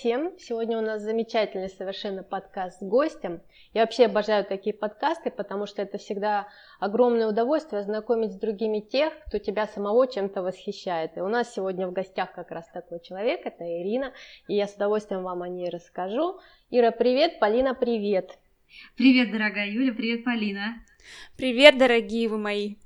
Всем! 0.00 0.32
Сегодня 0.38 0.78
у 0.78 0.80
нас 0.80 1.02
замечательный 1.02 1.68
совершенно 1.68 2.22
подкаст 2.22 2.80
с 2.80 2.82
гостем. 2.82 3.42
Я 3.74 3.82
вообще 3.82 4.06
обожаю 4.06 4.46
такие 4.46 4.74
подкасты, 4.74 5.30
потому 5.30 5.66
что 5.66 5.82
это 5.82 5.98
всегда 5.98 6.48
огромное 6.78 7.28
удовольствие 7.28 7.82
знакомить 7.82 8.32
с 8.32 8.38
другими 8.38 8.80
тех, 8.80 9.12
кто 9.26 9.36
тебя 9.36 9.66
самого 9.66 10.08
чем-то 10.08 10.40
восхищает. 10.40 11.18
И 11.18 11.20
у 11.20 11.28
нас 11.28 11.52
сегодня 11.52 11.86
в 11.86 11.92
гостях 11.92 12.32
как 12.32 12.50
раз 12.50 12.66
такой 12.72 13.00
человек, 13.00 13.42
это 13.44 13.62
Ирина, 13.62 14.14
и 14.48 14.54
я 14.54 14.68
с 14.68 14.74
удовольствием 14.74 15.22
вам 15.22 15.42
о 15.42 15.48
ней 15.50 15.68
расскажу. 15.68 16.40
Ира, 16.70 16.92
привет! 16.92 17.38
Полина, 17.38 17.74
привет! 17.74 18.38
Привет, 18.96 19.30
дорогая 19.30 19.68
Юля, 19.68 19.92
привет, 19.92 20.24
Полина! 20.24 20.82
Привет, 21.36 21.76
дорогие 21.76 22.26
вы 22.30 22.38
мои! 22.38 22.76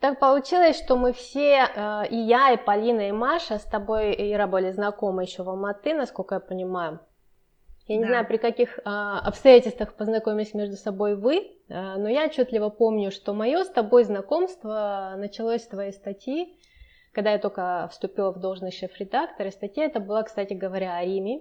Так 0.00 0.20
получилось, 0.20 0.78
что 0.78 0.96
мы 0.96 1.12
все, 1.12 1.66
э, 1.74 2.08
и 2.10 2.16
я, 2.16 2.52
и 2.52 2.56
Полина, 2.56 3.08
и 3.08 3.12
Маша, 3.12 3.58
с 3.58 3.64
тобой, 3.64 4.14
Ира, 4.16 4.46
были 4.46 4.70
знакомы 4.70 5.22
еще 5.22 5.42
в 5.42 5.48
Алматы, 5.48 5.92
насколько 5.94 6.36
я 6.36 6.40
понимаю. 6.40 7.00
Я 7.88 7.96
не 7.96 8.02
да. 8.02 8.08
знаю, 8.08 8.26
при 8.26 8.36
каких 8.36 8.78
а, 8.84 9.18
обстоятельствах 9.20 9.94
познакомились 9.94 10.52
между 10.52 10.76
собой 10.76 11.16
вы, 11.16 11.56
а, 11.70 11.96
но 11.96 12.08
я 12.08 12.26
отчетливо 12.26 12.68
помню, 12.68 13.10
что 13.10 13.32
мое 13.32 13.64
с 13.64 13.70
тобой 13.70 14.04
знакомство 14.04 15.14
началось 15.16 15.62
с 15.62 15.68
твоей 15.68 15.92
статьи, 15.92 16.54
когда 17.12 17.32
я 17.32 17.38
только 17.38 17.88
вступила 17.90 18.30
в 18.30 18.40
должность 18.40 18.78
шеф-редактора. 18.78 19.50
Статья 19.50 19.86
это 19.86 20.00
была, 20.00 20.22
кстати 20.22 20.52
говоря, 20.52 20.96
о 20.96 21.04
Риме. 21.04 21.40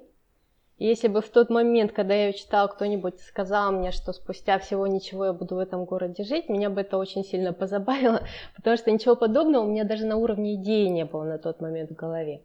Если 0.80 1.08
бы 1.08 1.22
в 1.22 1.30
тот 1.30 1.50
момент, 1.50 1.92
когда 1.92 2.14
я 2.14 2.34
читала, 2.34 2.68
кто-нибудь 2.68 3.20
сказал 3.22 3.72
мне, 3.72 3.92
что 3.92 4.14
спустя 4.14 4.60
всего 4.60 4.86
ничего 4.86 5.26
я 5.26 5.34
буду 5.34 5.56
в 5.56 5.60
этом 5.60 5.86
городе 5.86 6.24
жить, 6.24 6.50
меня 6.50 6.70
бы 6.70 6.82
это 6.82 6.98
очень 6.98 7.24
сильно 7.24 7.52
позабавило, 7.52 8.22
потому 8.56 8.78
что 8.78 8.92
ничего 8.92 9.16
подобного 9.16 9.64
у 9.64 9.68
меня 9.68 9.86
даже 9.86 10.06
на 10.06 10.18
уровне 10.18 10.54
идеи 10.54 10.88
не 10.88 11.04
было 11.04 11.24
на 11.24 11.40
тот 11.40 11.62
момент 11.62 11.90
в 11.90 11.96
голове. 11.96 12.44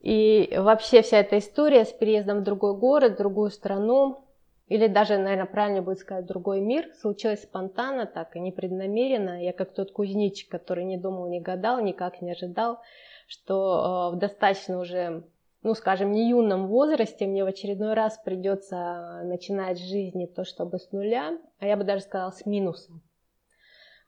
И 0.00 0.52
вообще 0.56 1.02
вся 1.02 1.18
эта 1.18 1.38
история 1.38 1.84
с 1.84 1.92
переездом 1.92 2.40
в 2.40 2.44
другой 2.44 2.76
город, 2.76 3.14
в 3.14 3.18
другую 3.18 3.50
страну, 3.50 4.24
или 4.66 4.86
даже, 4.86 5.16
наверное, 5.16 5.46
правильно 5.46 5.80
будет 5.80 5.98
сказать, 5.98 6.26
другой 6.26 6.60
мир, 6.60 6.88
случилось 7.00 7.42
спонтанно, 7.42 8.06
так 8.06 8.36
и 8.36 8.40
непреднамеренно. 8.40 9.42
Я 9.42 9.52
как 9.52 9.72
тот 9.72 9.92
кузнечик, 9.92 10.50
который 10.50 10.84
не 10.84 10.98
думал, 10.98 11.28
не 11.28 11.40
гадал, 11.40 11.80
никак 11.80 12.20
не 12.20 12.32
ожидал, 12.32 12.80
что 13.26 14.10
э, 14.12 14.16
в 14.16 14.18
достаточно 14.18 14.78
уже 14.78 15.24
ну, 15.68 15.74
скажем, 15.74 16.12
не 16.12 16.30
юном 16.30 16.66
возрасте 16.68 17.26
мне 17.26 17.44
в 17.44 17.46
очередной 17.46 17.92
раз 17.92 18.18
придется 18.24 19.20
начинать 19.24 19.78
жизни 19.78 20.24
то, 20.24 20.44
чтобы 20.44 20.78
с 20.78 20.90
нуля, 20.92 21.36
а 21.58 21.66
я 21.66 21.76
бы 21.76 21.84
даже 21.84 22.04
сказала 22.04 22.30
с 22.30 22.46
минусом. 22.46 23.02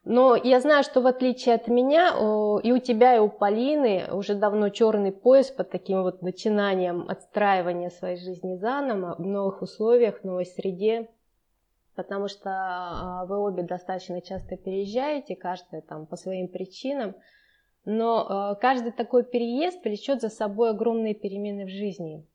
Но 0.03 0.35
я 0.35 0.59
знаю, 0.59 0.83
что 0.83 1.01
в 1.01 1.05
отличие 1.05 1.53
от 1.53 1.67
меня, 1.67 2.15
и 2.63 2.71
у 2.71 2.79
тебя, 2.79 3.15
и 3.15 3.19
у 3.19 3.29
Полины 3.29 4.07
уже 4.11 4.33
давно 4.33 4.69
черный 4.69 5.11
пояс 5.11 5.51
под 5.51 5.69
таким 5.69 6.01
вот 6.01 6.23
начинанием 6.23 7.05
отстраивания 7.07 7.91
своей 7.91 8.17
жизни 8.17 8.55
заново, 8.55 9.13
в 9.19 9.21
новых 9.27 9.61
условиях, 9.61 10.21
в 10.21 10.23
новой 10.23 10.47
среде, 10.47 11.11
потому 11.95 12.27
что 12.27 12.49
а, 12.49 13.25
вы 13.27 13.37
обе 13.37 13.61
достаточно 13.61 14.19
часто 14.19 14.57
переезжаете, 14.57 15.35
каждая 15.35 15.81
там 15.81 16.07
по 16.07 16.15
своим 16.15 16.47
причинам, 16.47 17.13
но 17.85 18.53
э, 18.53 18.61
каждый 18.61 18.91
такой 18.91 19.23
переезд 19.23 19.83
влечет 19.83 20.21
за 20.21 20.29
собой 20.29 20.71
огромные 20.71 21.13
перемены 21.13 21.65
в 21.65 21.69
жизни. 21.69 22.25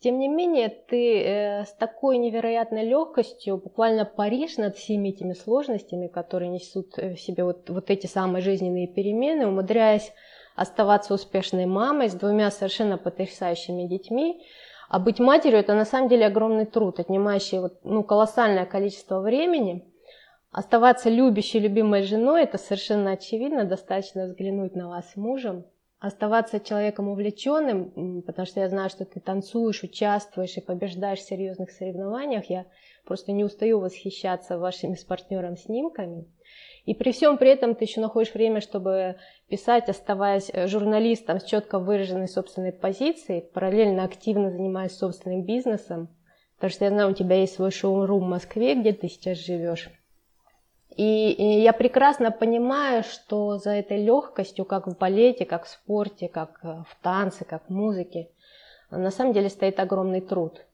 Тем 0.00 0.18
не 0.18 0.28
менее, 0.28 0.68
ты 0.68 1.22
э, 1.22 1.64
с 1.64 1.72
такой 1.72 2.18
невероятной 2.18 2.84
легкостью 2.84 3.56
буквально 3.56 4.04
паришь 4.04 4.56
над 4.56 4.76
всеми 4.76 5.08
этими 5.10 5.32
сложностями, 5.32 6.08
которые 6.08 6.50
несут 6.50 6.96
в 6.96 7.16
себе 7.16 7.44
вот, 7.44 7.70
вот 7.70 7.90
эти 7.90 8.06
самые 8.06 8.42
жизненные 8.42 8.88
перемены, 8.88 9.46
умудряясь 9.46 10.12
оставаться 10.54 11.14
успешной 11.14 11.66
мамой 11.66 12.08
с 12.08 12.14
двумя 12.14 12.50
совершенно 12.50 12.98
потрясающими 12.98 13.86
детьми. 13.86 14.42
А 14.88 14.98
быть 14.98 15.18
матерью– 15.18 15.58
это 15.60 15.74
на 15.74 15.84
самом 15.84 16.08
деле 16.08 16.26
огромный 16.26 16.66
труд, 16.66 17.00
отнимающий 17.00 17.58
вот, 17.58 17.80
ну, 17.84 18.02
колоссальное 18.02 18.66
количество 18.66 19.20
времени– 19.20 19.84
Оставаться 20.50 21.10
любящей, 21.10 21.58
любимой 21.58 22.02
женой– 22.02 22.42
это 22.44 22.56
совершенно 22.56 23.12
очевидно, 23.12 23.64
достаточно 23.64 24.24
взглянуть 24.24 24.74
на 24.74 24.88
вас 24.88 25.16
мужем. 25.16 25.66
Оставаться 25.98 26.60
человеком 26.60 27.08
увлеченным, 27.08 28.22
потому 28.22 28.46
что 28.46 28.60
я 28.60 28.68
знаю, 28.68 28.90
что 28.90 29.04
ты 29.04 29.18
танцуешь, 29.18 29.82
участвуешь 29.82 30.56
и 30.56 30.60
побеждаешь 30.60 31.20
в 31.20 31.26
серьезных 31.26 31.70
соревнованиях. 31.70 32.50
Я 32.50 32.66
просто 33.06 33.32
не 33.32 33.44
устаю 33.44 33.80
восхищаться 33.80 34.58
вашими 34.58 34.94
с 34.94 35.04
партнером 35.04 35.56
снимками. 35.56 36.26
И 36.84 36.94
при 36.94 37.12
всем 37.12 37.38
при 37.38 37.50
этом 37.50 37.74
ты 37.74 37.84
еще 37.84 38.00
находишь 38.00 38.32
время, 38.32 38.60
чтобы 38.60 39.16
писать, 39.48 39.88
оставаясь 39.88 40.50
журналистом 40.68 41.40
с 41.40 41.44
четко 41.44 41.78
выраженной 41.78 42.28
собственной 42.28 42.72
позицией, 42.72 43.40
параллельно 43.40 44.04
активно 44.04 44.50
занимаясь 44.50 44.96
собственным 44.96 45.44
бизнесом. 45.44 46.08
Потому 46.56 46.70
что 46.70 46.84
я 46.84 46.90
знаю, 46.90 47.10
у 47.10 47.14
тебя 47.14 47.36
есть 47.36 47.54
свой 47.54 47.70
шоу-рум 47.70 48.24
в 48.24 48.28
Москве, 48.28 48.74
где 48.74 48.92
ты 48.92 49.08
сейчас 49.08 49.38
живешь. 49.38 49.90
И, 50.96 51.60
я 51.62 51.74
прекрасно 51.74 52.30
понимаю, 52.30 53.02
что 53.02 53.58
за 53.58 53.72
этой 53.72 54.02
легкостью, 54.02 54.64
как 54.64 54.86
в 54.86 54.96
балете, 54.96 55.44
как 55.44 55.64
в 55.64 55.68
спорте, 55.68 56.26
как 56.28 56.60
э, 56.62 56.68
в 56.88 56.96
танце, 57.02 57.44
как 57.44 57.64
в 57.68 57.70
музыке, 57.70 58.30
на 58.90 59.10
самом 59.10 59.34
деле 59.34 59.50
стоит 59.50 59.78
огромный 59.78 60.22
труд. 60.22 60.64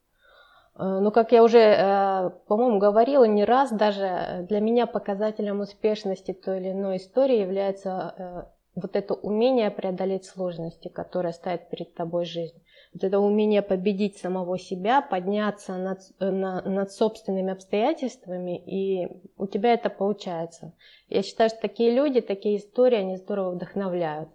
Э, 0.77 1.01
но, 1.01 1.11
как 1.11 1.33
я 1.33 1.43
уже, 1.43 1.59
э, 1.59 2.31
по-моему, 2.47 2.79
говорила 2.79 3.25
не 3.25 3.45
раз, 3.45 3.73
даже 3.73 4.47
для 4.49 4.61
меня 4.61 4.87
показателем 4.87 5.59
успешности 5.59 6.33
той 6.33 6.61
или 6.61 6.71
иной 6.71 6.99
истории 6.99 7.41
является 7.41 8.47
вот 8.77 8.95
это 8.95 9.15
умение 9.15 9.73
преодолеть 9.73 10.25
сложности, 10.25 10.87
которые 10.87 11.33
ставит 11.33 11.69
перед 11.69 11.95
тобой 11.95 12.27
жизнь 12.27 12.62
вот 12.93 13.05
это 13.05 13.19
умение 13.19 13.63
победить 13.63 14.19
самого 14.19 14.59
себя, 14.59 15.01
подняться 15.01 15.77
над, 15.77 16.01
э, 16.21 16.31
на, 16.31 16.61
над 16.63 16.93
собственными 16.93 17.53
обстоятельствами, 17.53 18.59
и 18.59 19.09
у 19.37 19.47
тебя 19.47 19.73
это 19.73 19.89
получается. 19.89 20.75
Я 21.09 21.23
считаю, 21.23 21.51
что 21.51 21.61
такие 21.61 21.91
люди, 21.91 22.21
такие 22.21 22.59
истории, 22.59 22.99
они 22.99 23.17
здорово 23.17 23.53
вдохновляют. 23.53 24.29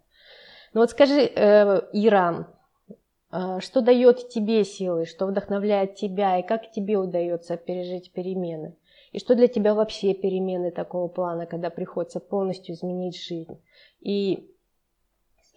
Ну 0.73 0.81
вот 0.81 0.89
скажи, 0.89 1.21
э, 1.21 1.81
Ира, 1.93 2.47
э, 3.31 3.59
что 3.59 3.81
дает 3.81 4.29
тебе 4.29 4.63
силы, 4.63 5.05
что 5.05 5.27
вдохновляет 5.27 5.95
тебя, 5.95 6.39
и 6.39 6.45
как 6.45 6.71
тебе 6.71 6.97
удается 6.97 7.57
пережить 7.57 8.11
перемены? 8.11 8.75
И 9.11 9.19
что 9.19 9.35
для 9.35 9.47
тебя 9.47 9.73
вообще 9.73 10.13
перемены 10.13 10.71
такого 10.71 11.07
плана, 11.07 11.45
когда 11.45 11.69
приходится 11.69 12.19
полностью 12.19 12.75
изменить 12.75 13.17
жизнь? 13.17 13.61
И 14.01 14.51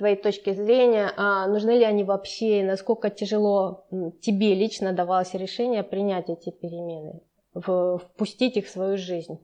твоей 0.00 0.16
точки 0.16 0.54
зрения, 0.54 1.12
а 1.16 1.46
нужны 1.46 1.72
ли 1.78 1.84
они 1.84 2.04
вообще, 2.04 2.60
и 2.60 2.64
насколько 2.64 3.10
тяжело 3.10 3.86
тебе 4.22 4.54
лично 4.54 4.94
давалось 4.94 5.34
решение 5.34 5.82
принять 5.82 6.30
эти 6.30 6.50
перемены, 6.50 7.20
впустить 7.54 8.56
их 8.56 8.66
в 8.66 8.70
свою 8.70 8.96
жизнь? 8.96 9.38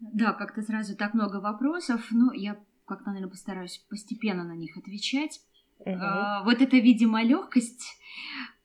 Да, 0.00 0.32
как-то 0.32 0.62
сразу 0.62 0.96
так 0.96 1.12
много 1.12 1.36
вопросов, 1.36 2.08
но 2.10 2.32
я 2.32 2.56
как-то, 2.86 3.10
наверное, 3.10 3.30
постараюсь 3.30 3.84
постепенно 3.90 4.42
на 4.42 4.56
них 4.56 4.76
отвечать. 4.78 5.40
Угу. 5.80 5.94
А, 5.94 6.42
вот 6.44 6.62
эта, 6.62 6.76
видимо, 6.78 7.22
легкость 7.22 7.84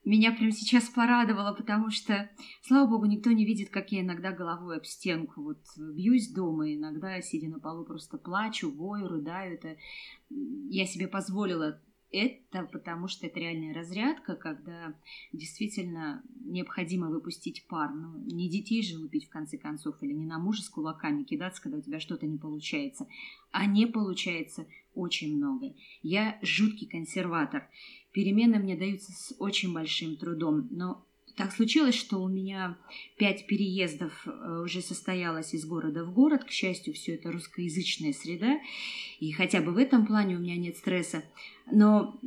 меня 0.07 0.31
прямо 0.31 0.51
сейчас 0.51 0.90
порадовало, 0.90 1.53
потому 1.53 1.90
что, 1.90 2.29
слава 2.62 2.90
богу, 2.90 3.06
никто 3.06 3.31
не 3.31 3.45
видит, 3.45 3.69
как 3.69 3.91
я 3.91 4.01
иногда 4.01 4.31
головой 4.31 4.78
об 4.78 4.85
стенку 4.85 5.41
вот 5.41 5.59
бьюсь 5.78 6.31
дома, 6.31 6.73
иногда, 6.73 7.22
сидя 7.22 7.50
на 7.50 7.59
полу, 7.59 7.84
просто 7.84 8.17
плачу, 8.17 8.72
вою, 8.72 9.07
рыдаю. 9.07 9.56
Это 9.56 9.78
я 10.29 10.85
себе 10.85 11.07
позволила 11.07 11.82
это, 12.11 12.64
потому 12.72 13.08
что 13.08 13.28
это 13.28 13.40
реальная 13.40 13.73
разрядка, 13.73 14.35
когда 14.35 14.96
действительно 15.34 16.23
необходимо 16.46 17.09
выпустить 17.09 17.67
пар. 17.67 17.93
Ну, 17.93 18.17
не 18.20 18.49
детей 18.49 18.82
же 18.82 18.97
лупить 18.97 19.26
в 19.26 19.29
конце 19.29 19.58
концов, 19.58 20.02
или 20.02 20.14
не 20.14 20.26
на 20.26 20.40
мужа 20.40 20.61
с 20.61 20.70
кулаками 20.70 21.23
кидаться, 21.23 21.61
когда 21.61 21.79
у 21.79 21.82
тебя 21.82 21.99
что-то 21.99 22.26
не 22.26 22.37
получается. 22.37 23.08
А 23.52 23.66
не 23.66 23.87
получается 23.87 24.67
очень 24.97 25.38
много. 25.38 25.73
Я 26.02 26.38
жуткий 26.41 26.88
консерватор. 26.88 27.67
Перемены 28.11 28.59
мне 28.59 28.76
даются 28.76 29.11
с 29.11 29.35
очень 29.40 29.73
большим 29.73 30.17
трудом, 30.17 30.67
но 30.72 31.08
так 31.38 31.53
случилось, 31.53 31.94
что 31.94 32.23
у 32.23 32.28
меня 32.28 32.78
пять 33.17 33.46
переездов 33.46 34.11
э, 34.26 34.61
уже 34.64 34.82
состоялось 34.82 35.53
из 35.53 35.66
города 35.66 36.03
в 36.03 36.11
город. 36.11 36.44
К 36.44 36.49
счастью, 36.49 36.96
все 36.96 37.14
это 37.14 37.32
русскоязычная 37.32 38.11
среда, 38.11 38.59
и 39.20 39.32
хотя 39.32 39.61
бы 39.61 39.72
в 39.72 39.78
этом 39.78 40.08
плане 40.08 40.35
у 40.35 40.40
меня 40.40 40.58
нет 40.58 40.78
стресса. 40.78 41.23
Но 41.72 42.20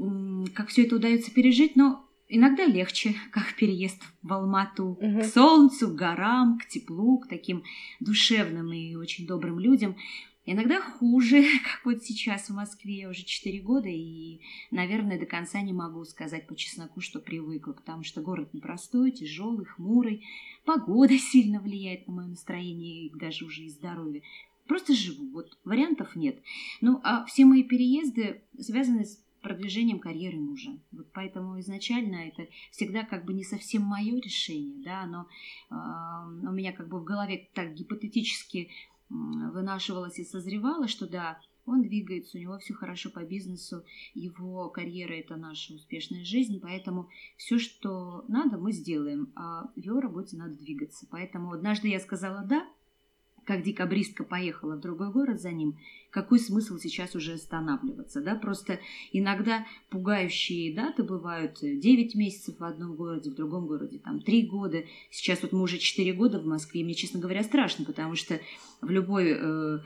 как 0.55 0.69
все 0.69 0.85
это 0.85 0.95
удается 0.95 1.33
пережить, 1.33 1.75
но 1.75 2.09
иногда 2.29 2.65
легче, 2.65 3.17
как 3.33 3.55
переезд 3.57 4.01
в 4.23 4.33
Алмату 4.33 4.91
угу. 5.01 5.21
к 5.21 5.25
солнцу, 5.25 5.89
к 5.89 5.97
горам, 5.97 6.59
к 6.59 6.69
теплу, 6.69 7.19
к 7.19 7.29
таким 7.29 7.65
душевным 7.99 8.73
и 8.73 8.95
очень 8.95 9.27
добрым 9.27 9.59
людям. 9.59 9.97
Иногда 10.47 10.81
хуже, 10.81 11.43
как 11.65 11.85
вот 11.85 12.03
сейчас 12.03 12.49
в 12.49 12.55
Москве 12.55 13.09
уже 13.09 13.25
4 13.25 13.61
года, 13.61 13.89
и, 13.89 14.41
наверное, 14.71 15.19
до 15.19 15.27
конца 15.27 15.61
не 15.61 15.73
могу 15.73 16.05
сказать 16.05 16.47
по 16.47 16.57
чесноку, 16.57 17.01
что 17.01 17.21
привыкла, 17.21 17.73
потому 17.73 18.03
что 18.05 18.21
город 18.21 18.55
непростой, 18.55 19.11
тяжелый, 19.11 19.67
хмурый, 19.67 20.25
погода 20.65 21.19
сильно 21.19 21.61
влияет 21.61 22.07
на 22.07 22.15
мое 22.15 22.27
настроение 22.29 23.07
и 23.07 23.15
даже 23.15 23.45
уже 23.45 23.63
и 23.63 23.69
здоровье. 23.69 24.23
Просто 24.67 24.95
живу, 24.95 25.29
вот 25.31 25.59
вариантов 25.65 26.15
нет. 26.15 26.41
Ну, 26.81 27.01
а 27.03 27.25
все 27.25 27.45
мои 27.45 27.65
переезды 27.65 28.43
связаны 28.59 29.05
с 29.05 29.21
продвижением 29.43 29.99
карьеры 29.99 30.39
мужа. 30.39 30.71
Вот 30.93 31.11
поэтому 31.13 31.59
изначально 31.61 32.29
это 32.29 32.47
всегда 32.71 33.03
как 33.05 33.25
бы 33.25 33.33
не 33.33 33.43
совсем 33.43 33.83
мое 33.83 34.21
решение, 34.21 34.83
да, 34.85 35.07
но 35.07 35.27
э, 35.71 36.47
у 36.49 36.53
меня 36.53 36.73
как 36.73 36.89
бы 36.89 37.01
в 37.01 37.05
голове 37.05 37.49
так 37.55 37.75
гипотетически 37.75 38.71
вынашивалось 39.11 40.19
и 40.19 40.25
созревало, 40.25 40.89
что 40.89 41.07
да, 41.09 41.41
он 41.67 41.83
двигается, 41.83 42.39
у 42.39 42.41
него 42.41 42.59
все 42.59 42.75
хорошо 42.75 43.11
по 43.11 43.25
бизнесу, 43.25 43.85
его 44.15 44.69
карьера 44.71 45.13
это 45.13 45.37
наша 45.37 45.75
успешная 45.75 46.25
жизнь, 46.25 46.59
поэтому 46.61 47.09
все, 47.37 47.59
что 47.59 48.25
надо, 48.29 48.57
мы 48.59 48.73
сделаем, 48.73 49.33
а 49.37 49.71
в 49.75 49.79
его 49.79 50.01
работе 50.01 50.37
надо 50.37 50.55
двигаться. 50.55 51.07
Поэтому 51.11 51.53
однажды 51.53 51.89
я 51.89 52.01
сказала 52.01 52.45
да, 52.45 52.67
как 53.51 53.65
декабристка 53.65 54.23
поехала 54.23 54.77
в 54.77 54.81
другой 54.81 55.11
город 55.11 55.41
за 55.41 55.51
ним, 55.51 55.77
какой 56.11 56.39
смысл 56.39 56.79
сейчас 56.79 57.17
уже 57.17 57.33
останавливаться, 57.33 58.21
да, 58.21 58.37
просто 58.37 58.79
иногда 59.11 59.67
пугающие 59.89 60.73
даты 60.73 61.03
бывают. 61.03 61.59
9 61.61 62.15
месяцев 62.15 62.61
в 62.61 62.63
одном 62.63 62.95
городе, 62.95 63.29
в 63.29 63.35
другом 63.35 63.67
городе, 63.67 63.99
там 63.99 64.21
3 64.21 64.43
года, 64.47 64.85
сейчас 65.11 65.43
вот 65.43 65.51
мы 65.51 65.63
уже 65.63 65.79
4 65.79 66.13
года 66.13 66.39
в 66.39 66.47
Москве, 66.47 66.85
мне, 66.85 66.95
честно 66.95 67.19
говоря, 67.19 67.43
страшно, 67.43 67.85
потому 67.85 68.15
что 68.15 68.39
в 68.83 68.89
любой 68.89 69.35
э, 69.37 69.79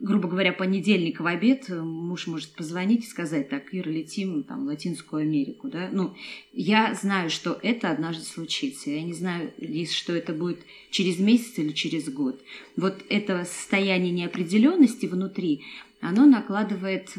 грубо 0.00 0.28
говоря, 0.28 0.52
понедельник 0.52 1.20
в 1.20 1.26
обед 1.26 1.68
э, 1.68 1.80
муж 1.80 2.26
может 2.26 2.54
позвонить 2.54 3.04
и 3.04 3.08
сказать, 3.08 3.48
так, 3.50 3.72
Ира, 3.72 3.90
летим 3.90 4.42
там, 4.42 4.64
в 4.64 4.66
Латинскую 4.66 5.22
Америку, 5.22 5.68
да, 5.68 5.90
ну, 5.92 6.14
я 6.52 6.94
знаю, 6.94 7.30
что 7.30 7.58
это 7.62 7.90
однажды 7.90 8.24
случится, 8.24 8.90
я 8.90 9.02
не 9.02 9.12
знаю, 9.12 9.52
что 9.90 10.14
это 10.14 10.32
будет 10.32 10.60
через 10.90 11.18
месяц 11.18 11.58
или 11.58 11.72
через 11.72 12.08
год. 12.08 12.40
Вот 12.76 13.04
это 13.10 13.44
состояние 13.44 14.12
неопределенности 14.12 15.06
внутри, 15.06 15.62
оно 16.00 16.24
накладывает 16.24 17.10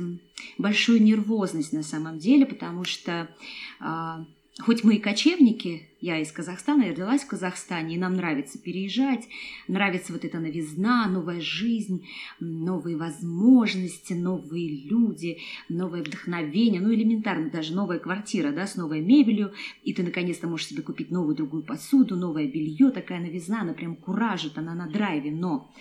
большую 0.58 1.04
нервозность 1.04 1.74
на 1.74 1.84
самом 1.84 2.18
деле, 2.18 2.48
потому 2.48 2.84
что 2.84 3.30
а, 3.80 4.26
Хоть 4.62 4.84
мы 4.84 4.96
и 4.96 5.00
кочевники, 5.00 5.90
я 6.02 6.20
из 6.20 6.32
Казахстана, 6.32 6.84
я 6.84 6.92
родилась 6.92 7.24
в 7.24 7.28
Казахстане, 7.28 7.96
и 7.96 7.98
нам 7.98 8.16
нравится 8.16 8.60
переезжать, 8.60 9.28
нравится 9.68 10.14
вот 10.14 10.24
эта 10.24 10.40
новизна, 10.40 11.08
новая 11.08 11.42
жизнь, 11.42 12.08
новые 12.40 12.96
возможности, 12.96 14.14
новые 14.14 14.88
люди, 14.88 15.40
новое 15.68 16.04
вдохновение, 16.04 16.80
ну 16.80 16.94
элементарно 16.94 17.50
даже 17.50 17.74
новая 17.74 17.98
квартира, 17.98 18.52
да, 18.52 18.68
с 18.68 18.76
новой 18.76 19.02
мебелью, 19.02 19.52
и 19.84 19.94
ты 19.94 20.04
наконец-то 20.04 20.48
можешь 20.48 20.68
себе 20.68 20.84
купить 20.84 21.10
новую 21.10 21.36
другую 21.36 21.64
посуду, 21.64 22.16
новое 22.16 22.48
белье, 22.48 22.92
такая 22.92 23.20
новизна, 23.20 23.62
она 23.62 23.74
прям 23.74 23.96
куражит, 23.96 24.58
она 24.58 24.76
на 24.76 24.88
драйве, 24.88 25.32
но 25.32 25.74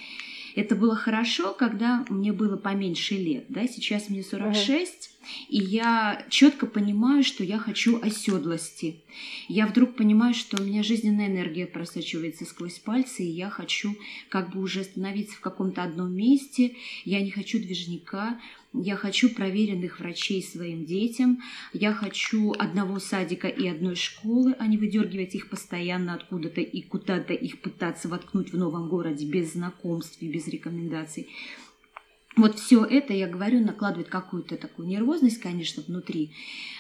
это 0.57 0.75
было 0.75 0.97
хорошо, 0.97 1.55
когда 1.55 2.05
мне 2.09 2.33
было 2.33 2.57
поменьше 2.57 3.15
лет, 3.15 3.47
да, 3.49 3.67
сейчас 3.67 4.09
мне 4.09 4.23
46, 4.23 5.10
и 5.49 5.59
я 5.59 6.25
четко 6.29 6.67
понимаю, 6.67 7.23
что 7.25 7.45
я 7.45 7.59
хочу 7.59 8.01
оседлости. 8.01 9.03
Я 9.49 9.67
вдруг 9.67 9.97
понимаю, 9.97 10.35
что 10.35 10.61
у 10.61 10.65
меня 10.65 10.83
жизненная 10.83 11.27
энергия 11.27 11.67
просачивается 11.67 12.45
сквозь 12.45 12.79
пальцы, 12.79 13.23
и 13.25 13.31
я 13.31 13.51
хочу 13.51 13.97
как 14.29 14.51
бы 14.51 14.61
уже 14.61 14.81
остановиться 14.81 15.37
в 15.37 15.41
каком-то 15.41 15.83
одном 15.83 16.13
месте. 16.13 16.77
Я 17.05 17.21
не 17.21 17.31
хочу 17.31 17.59
движника, 17.59 18.41
я 18.73 18.95
хочу 18.95 19.29
проверенных 19.31 19.99
врачей 19.99 20.43
своим 20.43 20.85
детям. 20.85 21.41
Я 21.73 21.93
хочу 21.93 22.53
одного 22.53 23.01
садика 23.01 23.49
и 23.49 23.67
одной 23.67 23.97
школы, 23.97 24.55
а 24.59 24.67
не 24.69 24.79
выдергивать 24.79 25.35
их 25.35 25.51
постоянно 25.51 26.15
откуда-то 26.15 26.61
и 26.61 26.81
куда-то 26.81 27.35
их 27.35 27.61
пытаться 27.61 28.09
воткнуть 28.09 28.53
в 28.53 28.57
новом 28.57 28.89
городе 28.89 29.27
без 29.27 29.55
знакомств 29.55 30.19
и 30.21 30.29
без 30.29 30.47
рекомендаций. 30.47 31.29
Вот 32.37 32.59
все 32.61 32.85
это, 32.85 33.13
я 33.13 33.27
говорю, 33.27 33.61
накладывает 33.61 34.09
какую-то 34.09 34.57
такую 34.57 34.87
нервозность, 34.87 35.41
конечно, 35.41 35.83
внутри. 35.83 36.31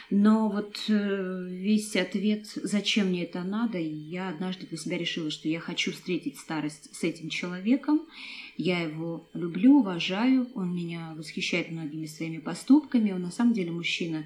Но 0.09 0.49
вот 0.49 0.85
э, 0.89 1.47
весь 1.49 1.97
ответ, 1.97 2.47
зачем 2.55 3.09
мне 3.09 3.25
это 3.25 3.43
надо, 3.43 3.79
я 3.79 4.29
однажды 4.29 4.67
для 4.67 4.79
себя 4.79 4.97
решила, 4.97 5.31
что 5.31 5.49
я 5.49 5.59
хочу 5.59 5.93
встретить 5.93 6.39
старость 6.39 6.95
с 6.95 7.03
этим 7.03 7.31
человеком. 7.31 8.03
Я 8.57 8.81
его 8.81 9.29
люблю, 9.35 9.81
уважаю, 9.81 10.49
он 10.55 10.75
меня 10.75 11.15
восхищает 11.17 11.71
многими 11.71 12.07
своими 12.07 12.39
поступками. 12.39 13.13
Он 13.13 13.23
на 13.23 13.31
самом 13.33 13.53
деле 13.53 13.73
мужчина 13.73 14.25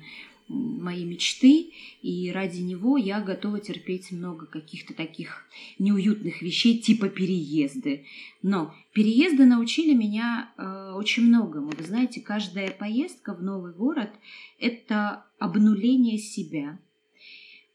мои 0.48 1.04
мечты, 1.04 1.72
и 2.02 2.30
ради 2.32 2.60
него 2.60 2.96
я 2.96 3.20
готова 3.20 3.60
терпеть 3.60 4.12
много 4.12 4.46
каких-то 4.46 4.94
таких 4.94 5.46
неуютных 5.78 6.42
вещей, 6.42 6.78
типа 6.78 7.08
переезды. 7.08 8.04
Но 8.42 8.74
переезды 8.92 9.46
научили 9.46 9.94
меня 9.94 10.52
э, 10.56 10.92
очень 10.94 11.24
многому. 11.24 11.70
Вы 11.70 11.82
знаете, 11.84 12.20
каждая 12.20 12.70
поездка 12.70 13.34
в 13.34 13.42
новый 13.42 13.72
город– 13.72 14.10
это 14.58 15.26
обнуление 15.38 16.18
себя– 16.18 16.78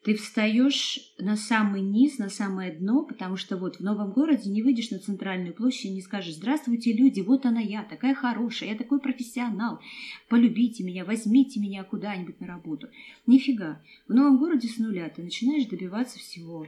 ты 0.04 0.16
встаешь 0.16 1.00
на 1.20 1.36
самый 1.36 1.82
низ, 1.82 2.20
на 2.20 2.30
самое 2.30 2.72
дно, 2.72 3.04
потому 3.04 3.36
что 3.36 3.58
вот 3.58 3.78
в 3.78 3.80
новом 3.82 4.12
городе 4.12 4.50
не 4.50 4.64
выйдешь 4.64 4.92
на 4.92 5.00
центральную 5.00 5.54
площадь 5.54 5.86
и 5.86 5.94
не 5.94 6.02
скажешь 6.02 6.36
«Здравствуйте, 6.36 6.94
люди, 6.94 7.20
вот 7.20 7.46
она 7.46 7.60
я, 7.60 7.84
такая 7.84 8.16
хорошая, 8.16 8.70
я 8.70 8.78
такой 8.78 9.00
профессионал, 9.02 9.82
полюбите 10.30 10.84
меня, 10.84 11.04
возьмите 11.04 11.60
меня 11.60 11.84
куда-нибудь 11.84 12.40
на 12.40 12.48
работу». 12.48 12.88
Нифига. 13.28 13.82
В 14.08 14.14
новом 14.14 14.38
городе 14.38 14.70
с 14.70 14.78
нуля 14.78 15.10
ты 15.10 15.22
начинаешь 15.22 15.66
добиваться 15.66 16.18
всего 16.18 16.66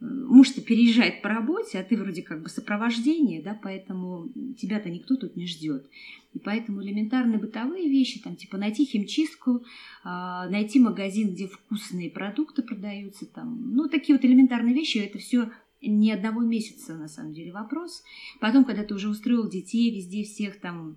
муж-то 0.00 0.62
переезжает 0.62 1.20
по 1.20 1.28
работе, 1.28 1.78
а 1.78 1.84
ты 1.84 1.96
вроде 1.96 2.22
как 2.22 2.42
бы 2.42 2.48
сопровождение, 2.48 3.42
да, 3.42 3.58
поэтому 3.60 4.28
тебя-то 4.58 4.88
никто 4.88 5.16
тут 5.16 5.36
не 5.36 5.46
ждет. 5.46 5.86
И 6.32 6.38
поэтому 6.38 6.82
элементарные 6.82 7.38
бытовые 7.38 7.88
вещи, 7.88 8.20
там, 8.20 8.36
типа 8.36 8.56
найти 8.56 8.86
химчистку, 8.86 9.64
а, 10.02 10.48
найти 10.48 10.80
магазин, 10.80 11.32
где 11.32 11.48
вкусные 11.48 12.10
продукты 12.10 12.62
продаются, 12.62 13.26
там, 13.26 13.74
ну, 13.74 13.88
такие 13.88 14.16
вот 14.16 14.24
элементарные 14.24 14.74
вещи, 14.74 14.98
это 14.98 15.18
все 15.18 15.50
не 15.82 16.12
одного 16.12 16.40
месяца, 16.40 16.94
на 16.94 17.08
самом 17.08 17.32
деле, 17.32 17.52
вопрос. 17.52 18.02
Потом, 18.38 18.64
когда 18.64 18.84
ты 18.84 18.94
уже 18.94 19.08
устроил 19.08 19.48
детей 19.48 19.94
везде, 19.94 20.24
всех 20.24 20.60
там, 20.60 20.96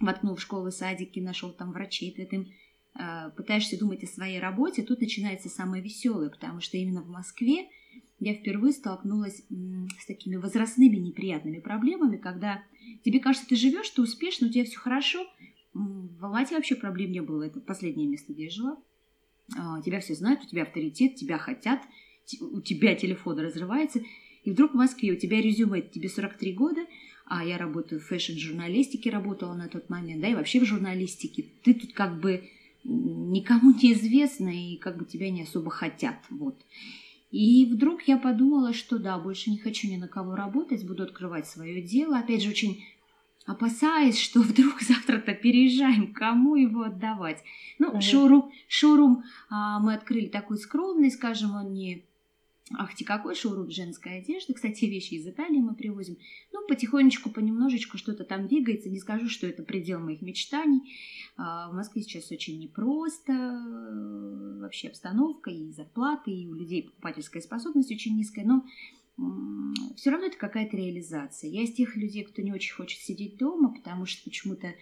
воткнул 0.00 0.34
в 0.34 0.40
школы, 0.40 0.72
садики, 0.72 1.20
нашел 1.20 1.50
там 1.50 1.72
врачей, 1.72 2.12
ты 2.12 2.22
им 2.22 2.48
а, 2.94 3.30
пытаешься 3.30 3.78
думать 3.78 4.02
о 4.02 4.08
своей 4.08 4.40
работе, 4.40 4.82
тут 4.82 5.00
начинается 5.00 5.48
самое 5.48 5.82
веселое, 5.82 6.30
потому 6.30 6.60
что 6.60 6.76
именно 6.76 7.02
в 7.02 7.08
Москве 7.08 7.68
я 8.20 8.34
впервые 8.34 8.72
столкнулась 8.72 9.42
с 9.98 10.06
такими 10.06 10.36
возрастными 10.36 10.96
неприятными 10.96 11.58
проблемами, 11.58 12.18
когда 12.18 12.62
тебе 13.02 13.18
кажется, 13.18 13.48
ты 13.48 13.56
живешь, 13.56 13.88
ты 13.90 14.02
успешно, 14.02 14.46
у 14.46 14.50
тебя 14.50 14.64
все 14.64 14.78
хорошо. 14.78 15.26
В 15.72 16.24
Алмате 16.24 16.54
вообще 16.54 16.74
проблем 16.74 17.12
не 17.12 17.22
было. 17.22 17.44
Это 17.44 17.60
последнее 17.60 18.08
место, 18.08 18.32
где 18.32 18.44
я 18.44 18.50
жила. 18.50 18.76
А, 19.56 19.80
тебя 19.82 20.00
все 20.00 20.14
знают, 20.14 20.44
у 20.44 20.46
тебя 20.46 20.62
авторитет, 20.62 21.16
тебя 21.16 21.38
хотят, 21.38 21.80
у 22.40 22.60
тебя 22.60 22.94
телефон 22.94 23.38
разрывается. 23.38 24.02
И 24.44 24.50
вдруг 24.50 24.72
в 24.72 24.76
Москве 24.76 25.12
у 25.12 25.16
тебя 25.16 25.40
резюме, 25.40 25.82
тебе 25.82 26.08
43 26.08 26.52
года, 26.52 26.86
а 27.26 27.44
я 27.44 27.58
работаю 27.58 28.00
в 28.00 28.04
фэшн-журналистике, 28.04 29.10
работала 29.10 29.54
на 29.54 29.68
тот 29.68 29.88
момент, 29.88 30.20
да, 30.20 30.28
и 30.28 30.34
вообще 30.34 30.60
в 30.60 30.64
журналистике. 30.64 31.46
Ты 31.62 31.74
тут 31.74 31.92
как 31.92 32.20
бы 32.20 32.48
никому 32.84 33.72
не 33.72 33.92
известна, 33.92 34.48
и 34.48 34.76
как 34.76 34.98
бы 34.98 35.04
тебя 35.04 35.30
не 35.30 35.42
особо 35.42 35.70
хотят, 35.70 36.16
вот. 36.30 36.56
И 37.30 37.64
вдруг 37.66 38.02
я 38.02 38.16
подумала, 38.16 38.72
что 38.72 38.98
да, 38.98 39.18
больше 39.18 39.50
не 39.50 39.58
хочу 39.58 39.88
ни 39.88 39.96
на 39.96 40.08
кого 40.08 40.34
работать, 40.34 40.86
буду 40.86 41.04
открывать 41.04 41.46
свое 41.46 41.80
дело. 41.80 42.18
Опять 42.18 42.42
же, 42.42 42.50
очень 42.50 42.82
опасаясь, 43.46 44.18
что 44.18 44.40
вдруг 44.40 44.80
завтра-то 44.80 45.34
переезжаем, 45.34 46.12
кому 46.12 46.56
его 46.56 46.82
отдавать. 46.82 47.42
Ну, 47.78 47.90
угу. 47.90 48.00
шоурум, 48.00 48.52
шоурум 48.68 49.24
а, 49.48 49.78
мы 49.78 49.94
открыли 49.94 50.26
такой 50.26 50.58
скромный, 50.58 51.10
скажем, 51.10 51.54
он 51.54 51.72
не 51.72 52.04
Ахти 52.78 53.04
какой 53.04 53.34
шоурум 53.34 53.70
женской 53.70 54.18
одежды. 54.18 54.54
Кстати, 54.54 54.84
вещи 54.84 55.14
из 55.14 55.26
Италии 55.26 55.58
мы 55.58 55.74
привозим. 55.74 56.18
Ну, 56.52 56.66
потихонечку, 56.68 57.28
понемножечку 57.30 57.98
что-то 57.98 58.24
там 58.24 58.46
двигается. 58.46 58.88
Не 58.88 59.00
скажу, 59.00 59.28
что 59.28 59.46
это 59.48 59.64
предел 59.64 59.98
моих 59.98 60.22
мечтаний. 60.22 60.80
А, 61.36 61.68
в 61.70 61.74
Москве 61.74 62.02
сейчас 62.02 62.30
очень 62.30 62.60
непросто. 62.60 63.32
Вообще 64.60 64.88
обстановка 64.88 65.50
и 65.50 65.72
зарплаты, 65.72 66.30
и 66.30 66.46
у 66.46 66.54
людей 66.54 66.84
покупательская 66.84 67.42
способность 67.42 67.90
очень 67.90 68.16
низкая. 68.16 68.44
Но 68.44 68.64
все 69.96 70.10
равно 70.10 70.28
это 70.28 70.38
какая-то 70.38 70.76
реализация. 70.76 71.50
Я 71.50 71.62
из 71.62 71.72
тех 71.72 71.96
людей, 71.96 72.24
кто 72.24 72.40
не 72.40 72.52
очень 72.52 72.74
хочет 72.74 73.00
сидеть 73.00 73.36
дома, 73.36 73.74
потому 73.74 74.06
что 74.06 74.22
почему-то 74.24 74.72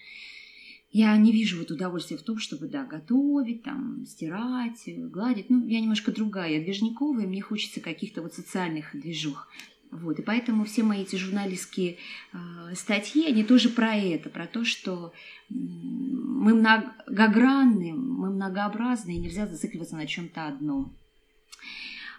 я 0.90 1.16
не 1.16 1.32
вижу 1.32 1.58
вот 1.58 1.70
удовольствия 1.70 2.16
в 2.16 2.22
том, 2.22 2.38
чтобы, 2.38 2.66
да, 2.66 2.84
готовить, 2.84 3.62
там, 3.62 4.06
стирать, 4.06 4.82
гладить. 4.86 5.50
Ну, 5.50 5.66
я 5.66 5.80
немножко 5.80 6.12
другая, 6.12 6.52
я 6.52 6.60
движниковая, 6.60 7.26
мне 7.26 7.42
хочется 7.42 7.80
каких-то 7.80 8.22
вот 8.22 8.34
социальных 8.34 8.98
движух. 8.98 9.48
Вот, 9.90 10.18
и 10.18 10.22
поэтому 10.22 10.64
все 10.64 10.82
мои 10.82 11.02
эти 11.02 11.16
журналистские 11.16 11.96
э, 12.32 12.74
статьи, 12.74 13.26
они 13.26 13.42
тоже 13.42 13.70
про 13.70 13.94
это, 13.94 14.28
про 14.28 14.46
то, 14.46 14.64
что 14.64 15.14
мы 15.48 16.54
многогранны, 16.54 17.94
мы 17.94 18.30
многообразны, 18.30 19.12
и 19.12 19.18
нельзя 19.18 19.46
зацикливаться 19.46 19.96
на 19.96 20.06
чем-то 20.06 20.46
одном. 20.46 20.94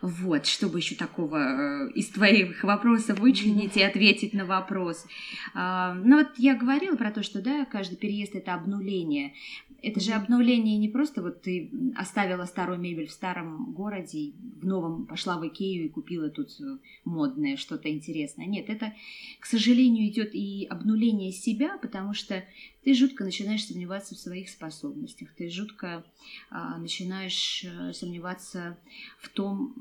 Вот, 0.02 0.46
чтобы 0.46 0.80
еще 0.80 0.96
такого 0.96 1.38
э, 1.38 1.92
из 1.92 2.08
твоих 2.10 2.64
вопросов 2.64 3.20
вычленить 3.20 3.76
и 3.76 3.82
ответить 3.82 4.34
на 4.34 4.46
вопрос. 4.46 5.06
А, 5.54 5.94
ну 5.94 6.20
вот 6.20 6.30
я 6.38 6.56
говорила 6.56 6.96
про 6.96 7.12
то, 7.12 7.22
что 7.22 7.42
да, 7.42 7.66
каждый 7.66 7.98
переезд 7.98 8.36
это 8.36 8.54
обнуление. 8.54 9.34
это 9.82 10.00
же 10.00 10.12
обновление 10.12 10.78
не 10.78 10.90
просто 10.90 11.22
вот 11.22 11.42
ты 11.42 11.72
оставила 11.96 12.46
старую 12.46 12.80
мебель 12.80 13.08
в 13.08 13.12
старом 13.12 13.74
городе, 13.74 14.34
в 14.62 14.66
новом 14.66 15.06
пошла 15.06 15.38
в 15.38 15.48
Икею 15.48 15.86
и 15.86 15.90
купила 15.90 16.30
тут 16.30 16.50
э, 16.62 16.78
модное 17.04 17.58
что-то 17.58 17.90
интересное. 17.90 18.46
Нет, 18.46 18.70
это, 18.70 18.94
к 19.40 19.46
сожалению, 19.46 20.08
идет 20.08 20.34
и 20.34 20.66
обнуление 20.70 21.32
себя, 21.32 21.78
потому 21.78 22.14
что 22.14 22.44
ты 22.84 22.94
жутко 22.94 23.24
начинаешь 23.24 23.66
сомневаться 23.66 24.16
в 24.16 24.20
своих 24.20 24.50
способностях, 24.50 25.30
ты 25.36 25.50
жутко 25.50 26.04
а, 26.50 26.78
начинаешь 26.78 27.66
а, 27.66 27.94
сомневаться 27.94 28.78
в 29.20 29.30
том, 29.30 29.74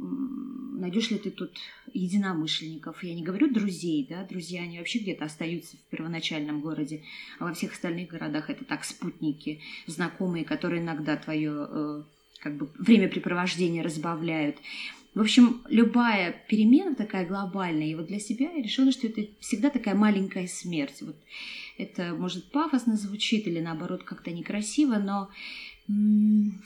найдешь 0.79 1.11
ли 1.11 1.19
ты 1.19 1.31
тут 1.31 1.57
единомышленников. 1.93 3.03
Я 3.03 3.15
не 3.15 3.23
говорю 3.23 3.53
друзей, 3.53 4.07
да, 4.09 4.25
друзья, 4.25 4.63
они 4.63 4.79
вообще 4.79 5.01
где-то 5.01 5.25
остаются 5.25 5.77
в 5.77 5.91
первоначальном 5.91 6.61
городе, 6.61 7.03
а 7.39 7.45
во 7.45 7.55
всех 7.55 7.73
остальных 7.73 8.09
городах 8.09 8.51
это 8.51 8.65
так 8.65 8.85
спутники, 8.85 9.61
знакомые, 9.87 10.45
которые 10.45 10.83
иногда 10.83 11.17
твое 11.17 11.69
э, 11.69 12.03
как 12.41 12.57
бы 12.57 12.71
времяпрепровождение 12.79 13.83
разбавляют. 13.83 14.57
В 15.15 15.21
общем, 15.21 15.63
любая 15.69 16.45
перемена 16.49 16.95
такая 16.95 17.27
глобальная, 17.27 17.89
и 17.89 17.95
вот 17.95 18.07
для 18.07 18.21
себя 18.21 18.53
я 18.53 18.63
решила, 18.63 18.93
что 18.93 19.09
это 19.09 19.27
всегда 19.41 19.71
такая 19.71 19.95
маленькая 19.95 20.47
смерть. 20.47 21.03
Вот 21.03 21.17
это, 21.77 22.15
может, 22.15 22.53
пафосно 22.53 22.97
звучит 22.97 23.47
или, 23.47 23.61
наоборот, 23.61 24.05
как-то 24.05 24.31
некрасиво, 24.31 24.97
но 24.97 25.31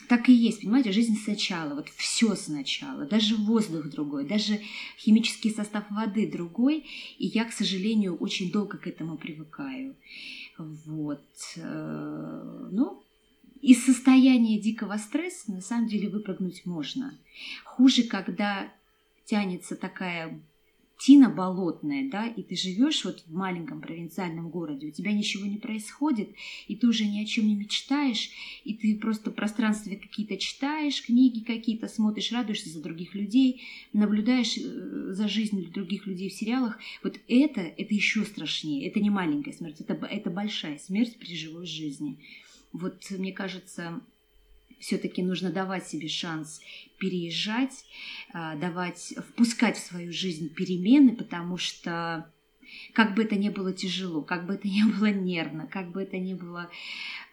так 0.08 0.28
и 0.28 0.32
есть, 0.32 0.62
понимаете, 0.62 0.90
жизнь 0.90 1.16
сначала, 1.16 1.74
вот 1.74 1.88
все 1.90 2.34
сначала, 2.34 3.04
даже 3.04 3.36
воздух 3.36 3.88
другой, 3.88 4.26
даже 4.26 4.60
химический 4.98 5.52
состав 5.52 5.84
воды 5.90 6.28
другой, 6.28 6.84
и 7.18 7.26
я, 7.28 7.44
к 7.44 7.52
сожалению, 7.52 8.16
очень 8.16 8.50
долго 8.50 8.78
к 8.78 8.88
этому 8.88 9.16
привыкаю. 9.16 9.94
Вот. 10.58 11.24
Э, 11.56 12.68
ну, 12.72 13.02
из 13.60 13.84
состояния 13.84 14.58
дикого 14.58 14.96
стресса 14.96 15.52
на 15.52 15.60
самом 15.60 15.86
деле 15.86 16.08
выпрыгнуть 16.08 16.66
можно. 16.66 17.16
Хуже, 17.64 18.02
когда 18.02 18.72
тянется 19.24 19.76
такая 19.76 20.42
тина 20.98 21.28
болотная, 21.28 22.08
да, 22.10 22.26
и 22.26 22.42
ты 22.42 22.56
живешь 22.56 23.04
вот 23.04 23.24
в 23.26 23.32
маленьком 23.32 23.80
провинциальном 23.80 24.50
городе, 24.50 24.88
у 24.88 24.90
тебя 24.92 25.12
ничего 25.12 25.46
не 25.46 25.58
происходит, 25.58 26.30
и 26.68 26.76
ты 26.76 26.86
уже 26.86 27.06
ни 27.06 27.20
о 27.20 27.26
чем 27.26 27.48
не 27.48 27.56
мечтаешь, 27.56 28.30
и 28.64 28.74
ты 28.74 28.96
просто 28.96 29.30
в 29.30 29.34
пространстве 29.34 29.96
какие-то 29.96 30.36
читаешь, 30.36 31.04
книги 31.04 31.40
какие-то 31.40 31.88
смотришь, 31.88 32.32
радуешься 32.32 32.68
за 32.70 32.80
других 32.80 33.14
людей, 33.14 33.62
наблюдаешь 33.92 34.56
э, 34.56 35.12
за 35.12 35.28
жизнью 35.28 35.70
других 35.72 36.06
людей 36.06 36.28
в 36.28 36.34
сериалах. 36.34 36.78
Вот 37.02 37.18
это, 37.28 37.60
это 37.60 37.94
еще 37.94 38.24
страшнее. 38.24 38.86
Это 38.88 39.00
не 39.00 39.10
маленькая 39.10 39.52
смерть, 39.52 39.80
это, 39.80 39.94
это 39.94 40.30
большая 40.30 40.78
смерть 40.78 41.16
при 41.18 41.34
живой 41.36 41.66
жизни. 41.66 42.18
Вот 42.72 43.10
мне 43.10 43.32
кажется, 43.32 44.00
все-таки 44.82 45.22
нужно 45.22 45.50
давать 45.50 45.86
себе 45.86 46.08
шанс 46.08 46.60
переезжать, 46.98 47.84
а, 48.32 48.56
давать, 48.56 49.14
впускать 49.28 49.78
в 49.78 49.86
свою 49.86 50.12
жизнь 50.12 50.52
перемены, 50.52 51.14
потому 51.14 51.56
что 51.56 52.30
как 52.92 53.14
бы 53.14 53.22
это 53.22 53.36
ни 53.36 53.48
было 53.48 53.72
тяжело, 53.72 54.22
как 54.22 54.46
бы 54.46 54.54
это 54.54 54.66
ни 54.66 54.82
было 54.82 55.10
нервно, 55.12 55.66
как 55.66 55.92
бы 55.92 56.02
это 56.02 56.18
ни 56.18 56.34
было 56.34 56.70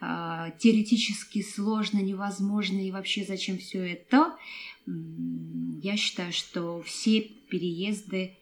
э, 0.01 0.51
теоретически 0.60 1.41
сложно, 1.41 2.00
невозможно 2.00 2.77
и 2.77 2.91
вообще 2.91 3.24
зачем 3.24 3.58
все 3.58 3.94
это, 3.94 4.36
я 4.86 5.96
считаю, 5.98 6.34
что 6.34 6.82
все 6.82 7.22
переезды, 7.22 8.38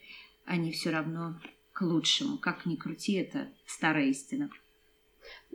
они 0.45 0.71
все 0.71 0.89
равно 0.89 1.39
к 1.71 1.81
лучшему. 1.81 2.37
Как 2.37 2.65
ни 2.65 2.75
крути, 2.75 3.13
это 3.13 3.47
старая 3.67 4.07
истина. 4.07 4.49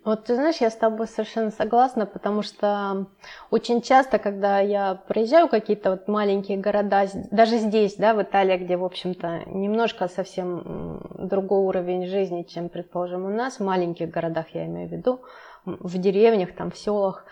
Вот 0.04 0.24
ты 0.24 0.34
знаешь, 0.34 0.56
я 0.56 0.68
с 0.68 0.74
тобой 0.74 1.06
совершенно 1.06 1.50
согласна, 1.50 2.06
потому 2.06 2.42
что 2.42 3.06
очень 3.50 3.82
часто, 3.82 4.18
когда 4.18 4.58
я 4.58 4.96
проезжаю 5.06 5.48
какие-то 5.48 5.90
вот 5.90 6.08
маленькие 6.08 6.58
города, 6.58 7.06
даже 7.30 7.58
здесь, 7.58 7.94
да, 7.94 8.12
в 8.12 8.20
Италии, 8.20 8.56
где, 8.56 8.76
в 8.76 8.84
общем-то, 8.84 9.44
немножко 9.46 10.08
совсем 10.08 11.00
другой 11.14 11.60
уровень 11.60 12.06
жизни, 12.06 12.42
чем, 12.42 12.68
предположим, 12.68 13.26
у 13.26 13.28
нас, 13.28 13.60
в 13.60 13.64
маленьких 13.64 14.10
городах 14.10 14.46
я 14.54 14.66
имею 14.66 14.88
в 14.88 14.92
виду, 14.92 15.20
в 15.64 15.96
деревнях, 15.98 16.52
там, 16.52 16.72
в 16.72 16.78
селах, 16.78 17.24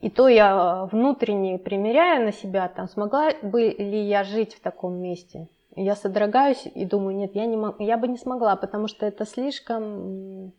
и 0.00 0.08
то 0.08 0.28
я 0.28 0.88
внутренне 0.92 1.58
примеряю 1.58 2.26
на 2.26 2.32
себя, 2.32 2.68
там, 2.68 2.88
смогла 2.88 3.30
бы 3.42 3.74
ли 3.76 4.02
я 4.06 4.22
жить 4.22 4.54
в 4.54 4.60
таком 4.60 4.94
месте. 4.94 5.48
Я 5.74 5.96
содрогаюсь 5.96 6.68
и 6.72 6.84
думаю, 6.84 7.16
нет, 7.16 7.34
я, 7.34 7.46
не, 7.46 7.58
я 7.84 7.96
бы 7.96 8.06
не 8.06 8.18
смогла, 8.18 8.54
потому 8.54 8.86
что 8.86 9.04
это 9.04 9.26
слишком 9.26 10.52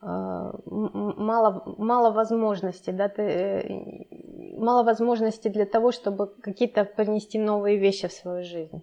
мало, 0.00 1.74
мало 1.78 2.10
возможностей, 2.12 2.92
да, 2.92 3.08
ты, 3.08 3.22
э, 3.22 4.58
мало 4.58 4.84
возможностей 4.84 5.48
для 5.48 5.66
того, 5.66 5.90
чтобы 5.92 6.28
какие-то 6.40 6.84
принести 6.84 7.38
новые 7.38 7.78
вещи 7.78 8.06
в 8.06 8.12
свою 8.12 8.44
жизнь. 8.44 8.82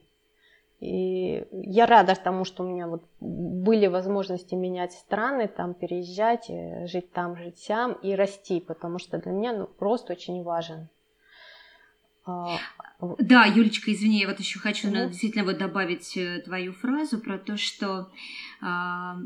И 0.81 1.47
я 1.51 1.85
рада 1.85 2.15
тому, 2.15 2.43
что 2.43 2.63
у 2.63 2.67
меня 2.67 2.87
вот 2.87 3.03
были 3.21 3.87
возможности 3.87 4.55
менять 4.55 4.91
страны, 4.91 5.47
там 5.47 5.73
переезжать, 5.73 6.49
э, 6.49 6.85
жить 6.87 7.11
там, 7.13 7.37
жить 7.37 7.57
сям 7.59 7.93
и 7.93 8.13
расти, 8.13 8.59
потому 8.59 8.99
что 8.99 9.17
для 9.17 9.31
меня 9.31 9.53
ну, 9.53 9.67
просто 9.67 10.13
очень 10.13 10.43
важен. 10.43 10.89
А, 12.25 12.57
да, 13.19 13.45
Юлечка, 13.45 13.93
извини, 13.93 14.19
я 14.19 14.27
вот 14.27 14.39
еще 14.39 14.59
хочу 14.59 14.87
угу. 14.87 14.95
действительно 14.95 15.45
вот 15.45 15.59
добавить 15.59 16.17
твою 16.43 16.73
фразу 16.73 17.19
про 17.19 17.37
то, 17.37 17.55
что 17.55 18.09
а, 18.61 19.17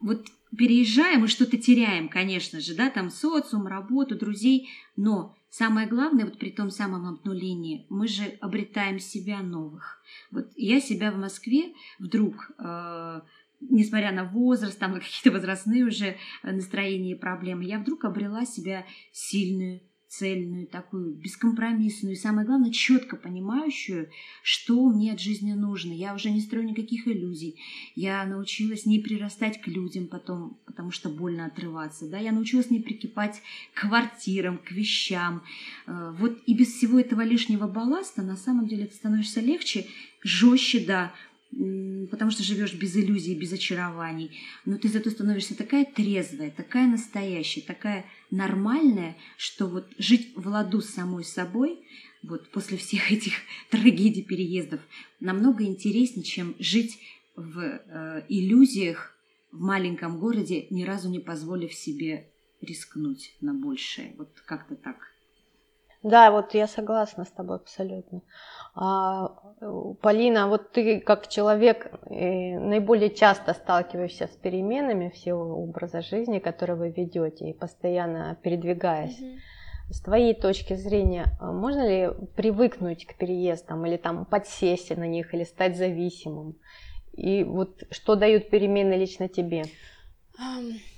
вот 0.00 0.26
переезжаем, 0.56 1.22
мы 1.22 1.28
что-то 1.28 1.58
теряем, 1.58 2.08
конечно 2.08 2.60
же, 2.60 2.74
да, 2.74 2.90
там 2.90 3.10
социум, 3.10 3.66
работу, 3.66 4.16
друзей, 4.16 4.68
но 4.96 5.36
самое 5.50 5.86
главное, 5.86 6.24
вот 6.24 6.38
при 6.38 6.50
том 6.50 6.70
самом 6.70 7.06
обнулении, 7.06 7.86
мы 7.88 8.08
же 8.08 8.24
обретаем 8.40 8.98
себя 8.98 9.40
новых. 9.40 10.02
Вот 10.30 10.50
я 10.56 10.80
себя 10.80 11.10
в 11.10 11.16
Москве 11.16 11.74
вдруг, 11.98 12.50
э, 12.58 13.20
несмотря 13.60 14.12
на 14.12 14.24
возраст, 14.24 14.78
там 14.78 14.94
какие-то 15.00 15.32
возрастные 15.32 15.84
уже 15.84 16.16
настроения 16.42 17.12
и 17.12 17.18
проблемы, 17.18 17.64
я 17.64 17.78
вдруг 17.78 18.04
обрела 18.04 18.44
себя 18.44 18.86
сильную, 19.12 19.80
цельную, 20.18 20.66
такую 20.66 21.14
бескомпромиссную 21.14 22.14
и, 22.14 22.18
самое 22.18 22.46
главное, 22.46 22.70
четко 22.70 23.16
понимающую, 23.16 24.10
что 24.42 24.88
мне 24.88 25.12
от 25.12 25.20
жизни 25.20 25.52
нужно. 25.52 25.92
Я 25.92 26.14
уже 26.14 26.30
не 26.30 26.40
строю 26.40 26.66
никаких 26.66 27.08
иллюзий. 27.08 27.60
Я 27.94 28.24
научилась 28.24 28.86
не 28.86 29.00
прирастать 29.00 29.60
к 29.60 29.66
людям 29.66 30.06
потом, 30.06 30.58
потому 30.66 30.90
что 30.90 31.08
больно 31.08 31.46
отрываться. 31.46 32.08
Да? 32.08 32.18
Я 32.18 32.32
научилась 32.32 32.70
не 32.70 32.80
прикипать 32.80 33.42
к 33.72 33.80
квартирам, 33.80 34.58
к 34.58 34.70
вещам. 34.70 35.42
Э, 35.86 36.14
вот 36.18 36.38
и 36.46 36.54
без 36.54 36.72
всего 36.72 37.00
этого 37.00 37.22
лишнего 37.22 37.66
балласта 37.66 38.22
на 38.22 38.36
самом 38.36 38.66
деле 38.66 38.86
ты 38.86 38.94
становишься 38.94 39.40
легче, 39.40 39.86
жестче, 40.22 40.80
да, 40.80 41.12
потому 42.10 42.30
что 42.30 42.42
живешь 42.42 42.74
без 42.74 42.96
иллюзий, 42.96 43.34
без 43.34 43.52
очарований, 43.52 44.30
но 44.64 44.78
ты 44.78 44.88
зато 44.88 45.10
становишься 45.10 45.56
такая 45.56 45.84
трезвая, 45.84 46.50
такая 46.50 46.86
настоящая, 46.86 47.60
такая 47.60 48.04
нормальная, 48.30 49.16
что 49.36 49.66
вот 49.66 49.86
жить 49.98 50.32
в 50.34 50.48
ладу 50.48 50.80
с 50.80 50.90
самой 50.90 51.24
собой, 51.24 51.80
вот 52.22 52.48
после 52.50 52.76
всех 52.76 53.12
этих 53.12 53.34
трагедий 53.70 54.22
переездов, 54.22 54.80
намного 55.20 55.64
интереснее, 55.64 56.24
чем 56.24 56.54
жить 56.58 56.98
в 57.36 57.58
э, 57.60 58.24
иллюзиях 58.28 59.16
в 59.52 59.60
маленьком 59.60 60.18
городе, 60.18 60.66
ни 60.70 60.84
разу 60.84 61.08
не 61.08 61.20
позволив 61.20 61.72
себе 61.72 62.28
рискнуть 62.60 63.34
на 63.40 63.54
большее. 63.54 64.14
Вот 64.16 64.30
как-то 64.46 64.74
так. 64.74 65.13
Да, 66.04 66.30
вот 66.30 66.52
я 66.52 66.66
согласна 66.66 67.24
с 67.24 67.30
тобой 67.30 67.56
абсолютно. 67.56 68.20
А, 68.74 69.28
Полина, 70.02 70.48
вот 70.48 70.70
ты 70.70 71.00
как 71.00 71.28
человек 71.28 71.90
э, 72.10 72.58
наиболее 72.58 73.08
часто 73.08 73.54
сталкиваешься 73.54 74.26
с 74.26 74.36
переменами 74.36 75.08
всего 75.08 75.56
образа 75.56 76.02
жизни, 76.02 76.40
который 76.40 76.76
вы 76.76 76.90
ведете, 76.90 77.48
и 77.48 77.54
постоянно 77.54 78.36
передвигаясь. 78.42 79.18
Mm-hmm. 79.18 79.38
С 79.92 80.00
твоей 80.02 80.34
точки 80.34 80.74
зрения, 80.74 81.24
а 81.40 81.52
можно 81.52 81.88
ли 81.88 82.10
привыкнуть 82.36 83.06
к 83.06 83.14
переездам 83.14 83.86
или 83.86 83.96
там 83.96 84.26
подсесть 84.26 84.94
на 84.94 85.06
них, 85.06 85.32
или 85.32 85.44
стать 85.44 85.78
зависимым? 85.78 86.56
И 87.14 87.44
вот 87.44 87.82
что 87.90 88.14
дают 88.14 88.50
перемены 88.50 88.92
лично 88.92 89.28
тебе? 89.28 89.64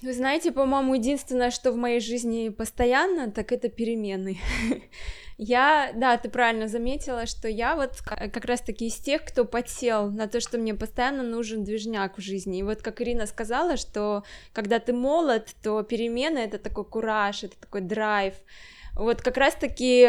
Вы 0.02 0.12
знаете, 0.12 0.50
по-моему, 0.50 0.94
единственное, 0.94 1.50
что 1.50 1.72
в 1.72 1.76
моей 1.76 2.00
жизни 2.00 2.48
постоянно, 2.48 3.30
так 3.30 3.52
это 3.52 3.68
перемены. 3.68 4.38
Я, 5.38 5.92
да, 5.94 6.16
ты 6.16 6.30
правильно 6.30 6.66
заметила, 6.66 7.26
что 7.26 7.46
я 7.46 7.76
вот 7.76 8.00
как 8.00 8.46
раз-таки 8.46 8.86
из 8.86 8.96
тех, 8.96 9.22
кто 9.22 9.44
подсел 9.44 10.10
на 10.10 10.28
то, 10.28 10.40
что 10.40 10.56
мне 10.56 10.74
постоянно 10.74 11.22
нужен 11.22 11.62
движняк 11.62 12.16
в 12.16 12.22
жизни. 12.22 12.60
И 12.60 12.62
вот 12.62 12.80
как 12.80 13.02
Ирина 13.02 13.26
сказала, 13.26 13.76
что 13.76 14.24
когда 14.54 14.78
ты 14.78 14.94
молод, 14.94 15.54
то 15.62 15.82
перемены— 15.82 16.38
это 16.40 16.56
такой 16.56 16.86
кураж, 16.86 17.44
это 17.44 17.54
такой 17.60 17.82
драйв, 17.82 18.32
вот 18.96 19.20
как 19.20 19.36
раз-таки, 19.36 20.06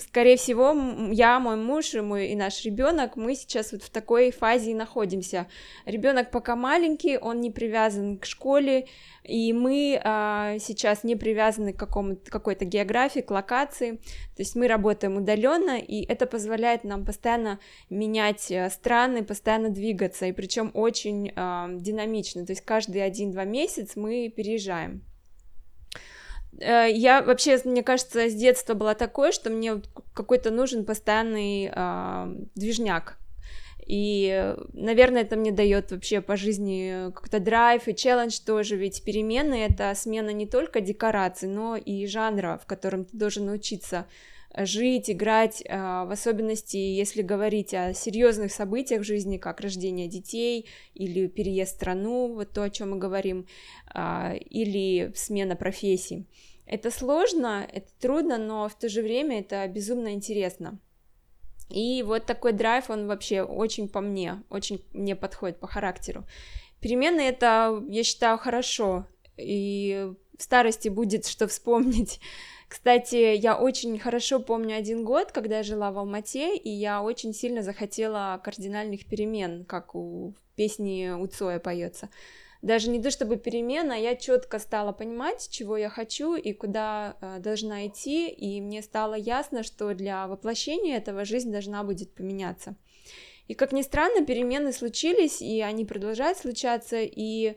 скорее 0.00 0.36
всего, 0.36 0.74
я, 1.12 1.38
мой 1.38 1.56
муж 1.56 1.94
и 1.94 2.00
мой 2.00 2.28
и 2.28 2.34
наш 2.34 2.64
ребенок, 2.64 3.16
мы 3.16 3.34
сейчас 3.34 3.72
вот 3.72 3.82
в 3.82 3.90
такой 3.90 4.30
фазе 4.30 4.70
и 4.70 4.74
находимся. 4.74 5.46
Ребенок 5.84 6.30
пока 6.30 6.56
маленький, 6.56 7.18
он 7.18 7.40
не 7.40 7.50
привязан 7.50 8.18
к 8.18 8.24
школе, 8.24 8.86
и 9.24 9.52
мы 9.52 10.00
а, 10.02 10.56
сейчас 10.58 11.04
не 11.04 11.16
привязаны 11.16 11.74
к 11.74 11.78
какому-то 11.78 12.30
какой-то 12.30 12.64
географии, 12.64 13.20
к 13.20 13.30
локации. 13.30 13.96
То 14.36 14.40
есть 14.40 14.56
мы 14.56 14.68
работаем 14.68 15.18
удаленно, 15.18 15.78
и 15.78 16.04
это 16.04 16.26
позволяет 16.26 16.84
нам 16.84 17.04
постоянно 17.04 17.60
менять 17.90 18.50
э, 18.50 18.70
страны, 18.70 19.22
постоянно 19.22 19.68
двигаться, 19.68 20.26
и 20.26 20.32
причем 20.32 20.70
очень 20.74 21.26
динамично. 21.80 22.46
То 22.46 22.52
есть 22.52 22.64
каждые 22.64 23.04
один-два 23.04 23.44
месяца 23.44 24.00
мы 24.00 24.32
переезжаем. 24.34 25.02
Э, 26.60 26.86
я 26.90 27.22
вообще, 27.22 27.60
мне 27.64 27.82
кажется, 27.82 28.28
с 28.28 28.34
детства 28.34 28.74
была 28.74 28.94
такой, 28.94 29.32
что 29.32 29.50
мне 29.50 29.82
какой-то 30.14 30.50
нужен 30.50 30.84
постоянный 30.84 31.70
э, 31.74 32.34
движняк. 32.54 33.18
И, 33.86 34.54
наверное, 34.72 35.22
это 35.22 35.36
мне 35.36 35.50
дает 35.50 35.90
вообще 35.90 36.20
по 36.20 36.36
жизни 36.36 37.10
как-то 37.12 37.40
драйв 37.40 37.88
и 37.88 37.96
челлендж 37.96 38.38
тоже, 38.38 38.76
ведь 38.76 39.02
перемены— 39.02 39.54
это 39.68 39.92
смена 39.96 40.30
не 40.30 40.46
только 40.46 40.80
декораций, 40.80 41.48
но 41.48 41.76
и 41.76 42.06
жанра, 42.06 42.60
в 42.62 42.66
котором 42.66 43.04
ты 43.04 43.16
должен 43.16 43.46
научиться 43.46 44.06
жить, 44.56 45.10
играть, 45.10 45.62
а, 45.68 46.04
в 46.04 46.10
особенности, 46.10 46.76
если 46.76 47.22
говорить 47.22 47.72
о 47.74 47.94
серьезных 47.94 48.52
событиях 48.52 49.02
в 49.02 49.06
жизни, 49.06 49.38
как 49.38 49.60
рождение 49.60 50.08
детей 50.08 50.66
или 50.94 51.26
переезд 51.26 51.72
в 51.72 51.76
страну, 51.76 52.34
вот 52.34 52.52
то, 52.52 52.62
о 52.62 52.70
чем 52.70 52.90
мы 52.92 52.98
говорим, 52.98 53.46
а, 53.92 54.34
или 54.34 55.12
смена 55.14 55.56
профессий. 55.56 56.26
Это 56.66 56.90
сложно, 56.90 57.66
это 57.70 57.88
трудно, 58.00 58.38
но 58.38 58.68
в 58.68 58.74
то 58.74 58.88
же 58.88 59.02
время 59.02 59.40
это 59.40 59.66
безумно 59.68 60.12
интересно. 60.12 60.78
И 61.68 62.02
вот 62.02 62.26
такой 62.26 62.52
драйв, 62.52 62.90
он 62.90 63.06
вообще 63.06 63.42
очень 63.42 63.88
по 63.88 64.00
мне, 64.00 64.42
очень 64.50 64.84
мне 64.92 65.16
подходит 65.16 65.58
по 65.58 65.66
характеру. 65.66 66.24
Перемены 66.80 67.20
это, 67.20 67.82
я 67.88 68.02
считаю, 68.02 68.38
хорошо, 68.38 69.06
и 69.36 70.12
в 70.36 70.42
старости 70.42 70.88
будет 70.88 71.26
что 71.26 71.46
вспомнить. 71.48 72.20
Кстати, 72.72 73.36
я 73.36 73.58
очень 73.58 73.98
хорошо 73.98 74.40
помню 74.40 74.78
один 74.78 75.04
год, 75.04 75.30
когда 75.30 75.58
я 75.58 75.62
жила 75.62 75.90
в 75.90 75.98
Алмате, 75.98 76.56
и 76.56 76.70
я 76.70 77.02
очень 77.02 77.34
сильно 77.34 77.60
захотела 77.60 78.40
кардинальных 78.42 79.04
перемен, 79.04 79.66
как 79.66 79.94
у 79.94 80.32
песни 80.56 81.10
у 81.10 81.26
Цоя 81.26 81.58
поется. 81.58 82.08
Даже 82.62 82.88
не 82.88 83.02
то 83.02 83.10
чтобы 83.10 83.36
перемена, 83.36 83.92
я 83.92 84.16
четко 84.16 84.58
стала 84.58 84.92
понимать, 84.92 85.50
чего 85.50 85.76
я 85.76 85.90
хочу 85.90 86.34
и 86.34 86.54
куда 86.54 87.18
э, 87.20 87.40
должна 87.40 87.86
идти, 87.86 88.30
и 88.30 88.58
мне 88.62 88.80
стало 88.80 89.16
ясно, 89.16 89.64
что 89.64 89.92
для 89.92 90.26
воплощения 90.26 90.96
этого 90.96 91.26
жизнь 91.26 91.52
должна 91.52 91.84
будет 91.84 92.14
поменяться. 92.14 92.74
И 93.48 93.54
как 93.54 93.72
ни 93.72 93.82
странно, 93.82 94.24
перемены 94.24 94.72
случились, 94.72 95.42
и 95.42 95.60
они 95.60 95.84
продолжают 95.84 96.38
случаться, 96.38 96.96
и 97.02 97.54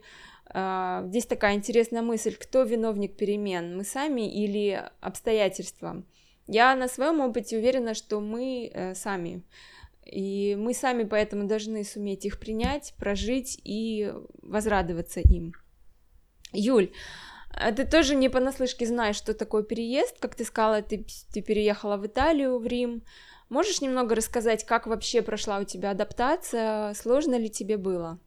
здесь 0.50 1.26
такая 1.26 1.54
интересная 1.54 2.02
мысль, 2.02 2.34
кто 2.36 2.62
виновник 2.62 3.16
перемен, 3.16 3.76
мы 3.76 3.84
сами 3.84 4.30
или 4.32 4.88
обстоятельства. 5.00 6.04
Я 6.46 6.76
на 6.76 6.88
своем 6.88 7.20
опыте 7.20 7.58
уверена, 7.58 7.94
что 7.94 8.20
мы 8.20 8.70
uh, 8.72 8.94
сами. 8.94 9.42
И 10.04 10.56
мы 10.56 10.72
сами 10.72 11.02
поэтому 11.02 11.48
должны 11.48 11.82
суметь 11.82 12.24
их 12.24 12.38
принять, 12.38 12.94
прожить 12.96 13.60
и 13.64 14.12
возрадоваться 14.42 15.18
им. 15.20 15.52
Юль, 16.52 16.92
а 17.50 17.72
ты 17.72 17.84
тоже 17.84 18.14
не 18.14 18.28
понаслышке 18.28 18.86
знаешь, 18.86 19.16
что 19.16 19.34
такое 19.34 19.64
переезд. 19.64 20.16
Как 20.20 20.36
ты 20.36 20.44
сказала, 20.44 20.80
ты, 20.82 21.04
ты 21.32 21.42
переехала 21.42 21.96
в 21.96 22.06
Италию, 22.06 22.58
в 22.58 22.66
Рим. 22.66 23.02
Можешь 23.48 23.80
немного 23.80 24.14
рассказать, 24.14 24.64
как 24.64 24.86
вообще 24.86 25.22
прошла 25.22 25.58
у 25.58 25.64
тебя 25.64 25.90
адаптация? 25.90 26.94
Сложно 26.94 27.36
ли 27.36 27.50
тебе 27.50 27.76
было? 27.76 28.20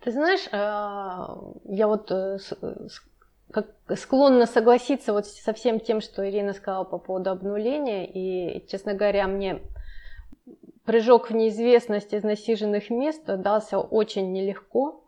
Ты 0.00 0.12
знаешь, 0.12 0.48
а, 0.52 1.38
я 1.64 1.88
вот 1.88 2.10
э, 2.10 2.38
склонна 3.94 4.46
согласиться 4.46 5.12
вот 5.12 5.26
со 5.26 5.52
всем 5.52 5.80
тем, 5.80 6.00
что 6.00 6.28
Ирина 6.28 6.52
сказала 6.52 6.84
по 6.84 6.98
поводу 6.98 7.30
обнуления. 7.30 8.06
И, 8.06 8.66
честно 8.68 8.94
говоря, 8.94 9.26
мне 9.26 9.60
прыжок 10.84 11.30
в 11.30 11.34
неизвестность 11.34 12.12
из 12.12 12.22
насиженных 12.22 12.90
мест 12.90 13.24
дался 13.26 13.78
очень 13.78 14.32
нелегко. 14.32 15.02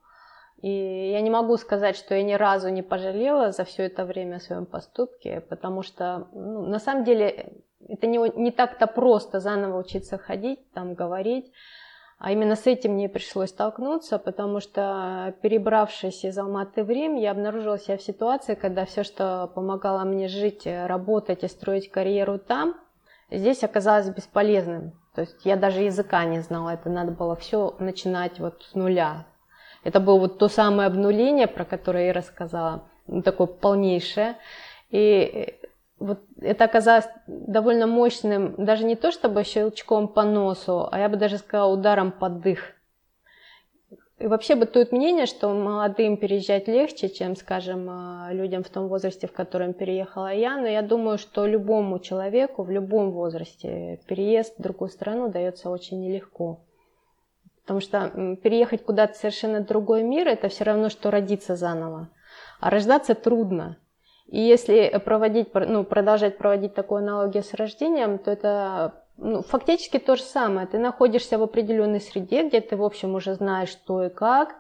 И 0.61 1.11
я 1.12 1.20
не 1.20 1.31
могу 1.31 1.57
сказать, 1.57 1.96
что 1.96 2.16
я 2.16 2.22
ни 2.24 2.35
разу 2.35 2.68
не 2.68 2.83
пожалела 2.83 3.53
за 3.53 3.64
все 3.64 3.85
это 3.85 4.05
время 4.05 4.37
о 4.37 4.40
своем 4.40 4.66
поступке, 4.66 5.40
потому 5.40 5.83
что 5.83 6.27
ну, 6.33 6.66
на 6.66 6.81
самом 6.81 7.05
деле 7.05 7.53
это 7.88 8.09
не, 8.09 8.18
не 8.37 8.51
так-то 8.51 8.88
просто 8.88 9.38
заново 9.38 9.79
учиться 9.79 10.18
ходить, 10.18 10.68
там 10.72 10.94
говорить. 10.94 11.53
А 12.18 12.33
именно 12.33 12.57
с 12.57 12.66
этим 12.66 12.94
мне 12.94 13.09
пришлось 13.09 13.50
столкнуться, 13.50 14.18
потому 14.18 14.59
что, 14.59 15.35
перебравшись 15.40 16.24
из 16.24 16.37
Алматы 16.37 16.83
в 16.83 16.90
Рим, 16.90 17.14
я 17.14 17.31
обнаружила 17.31 17.78
себя 17.78 17.96
в 17.96 18.02
ситуации, 18.02 18.54
когда 18.54 18.85
все, 18.85 19.04
что 19.04 19.50
помогало 19.54 20.02
мне 20.02 20.26
жить, 20.26 20.66
работать 20.66 21.44
и 21.44 21.48
строить 21.48 21.90
карьеру 21.90 22.38
там, 22.38 22.74
здесь 23.31 23.62
оказалось 23.62 24.09
бесполезным. 24.09 24.98
То 25.14 25.20
есть 25.22 25.44
я 25.44 25.57
даже 25.57 25.83
языка 25.83 26.24
не 26.24 26.40
знала, 26.40 26.70
это 26.70 26.90
надо 26.90 27.12
было 27.12 27.37
все 27.37 27.76
начинать 27.78 28.40
вот 28.40 28.62
с 28.64 28.74
нуля. 28.74 29.26
Это 29.85 30.00
было 30.00 30.18
вот 30.18 30.38
то 30.38 30.48
самое 30.48 30.88
обнуление, 30.88 31.46
про 31.46 31.64
которое 31.64 32.09
я 32.09 32.12
рассказала, 32.12 32.88
ну, 33.07 33.22
такое 33.22 33.46
полнейшее. 33.46 34.37
И 34.90 35.57
вот 35.98 36.20
это 36.40 36.64
оказалось 36.64 37.08
довольно 37.26 37.87
мощным, 37.87 38.54
даже 38.56 38.84
не 38.84 38.96
то 38.96 39.11
чтобы 39.11 39.44
щелчком 39.44 40.08
по 40.08 40.22
носу, 40.22 40.88
а 40.90 40.98
я 40.98 41.08
бы 41.08 41.16
даже 41.16 41.38
сказала 41.38 41.72
ударом 41.72 42.12
под 42.12 42.40
дых. 42.40 42.74
И 44.18 44.26
вообще 44.26 44.56
бытует 44.56 44.90
мнение, 44.90 45.26
что 45.26 45.48
молодым 45.50 46.16
переезжать 46.16 46.66
легче, 46.66 47.08
чем, 47.08 47.37
скажем, 47.37 47.88
а, 47.88 48.30
людям 48.32 48.64
в 48.64 48.68
том 48.68 48.88
возрасте, 48.88 49.28
в 49.28 49.32
котором 49.32 49.74
переехала 49.74 50.32
я. 50.32 50.56
Но 50.56 50.66
я 50.66 50.82
думаю, 50.82 51.18
что 51.18 51.46
любому 51.46 52.00
человеку 52.00 52.64
в 52.64 52.70
любом 52.70 53.12
возрасте 53.12 54.00
переезд 54.08 54.58
в 54.58 54.62
другую 54.62 54.88
страну 54.88 55.28
дается 55.28 55.70
очень 55.70 56.00
нелегко. 56.00 56.64
Потому 57.62 57.80
что 57.80 58.37
переехать 58.42 58.84
куда-то 58.84 59.14
совершенно 59.14 59.61
другой 59.61 60.02
мир, 60.02 60.26
это 60.26 60.48
все 60.48 60.64
равно, 60.64 60.88
что 60.88 61.12
родиться 61.12 61.54
заново. 61.54 62.08
А 62.58 62.70
рождаться 62.70 63.14
трудно. 63.14 63.76
И 64.28 64.40
если 64.40 65.00
проводить, 65.04 65.48
ну, 65.54 65.84
продолжать 65.84 66.36
проводить 66.36 66.74
такую 66.74 66.98
аналогию 66.98 67.42
с 67.42 67.54
рождением, 67.54 68.18
то 68.18 68.30
это 68.30 69.04
ну, 69.16 69.42
фактически 69.42 69.98
то 69.98 70.16
же 70.16 70.22
самое. 70.22 70.66
Ты 70.66 70.78
находишься 70.78 71.38
в 71.38 71.42
определенной 71.42 72.00
среде, 72.00 72.46
где 72.46 72.60
ты, 72.60 72.76
в 72.76 72.84
общем, 72.84 73.14
уже 73.14 73.34
знаешь, 73.34 73.70
что 73.70 74.04
и 74.04 74.10
как, 74.10 74.56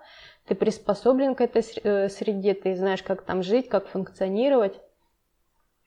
ты 0.46 0.54
приспособлен 0.54 1.34
к 1.34 1.42
этой 1.42 1.62
э, 1.82 2.08
среде, 2.08 2.54
ты 2.54 2.74
знаешь, 2.76 3.02
как 3.02 3.22
там 3.22 3.42
жить, 3.42 3.68
как 3.68 3.88
функционировать. 3.88 4.80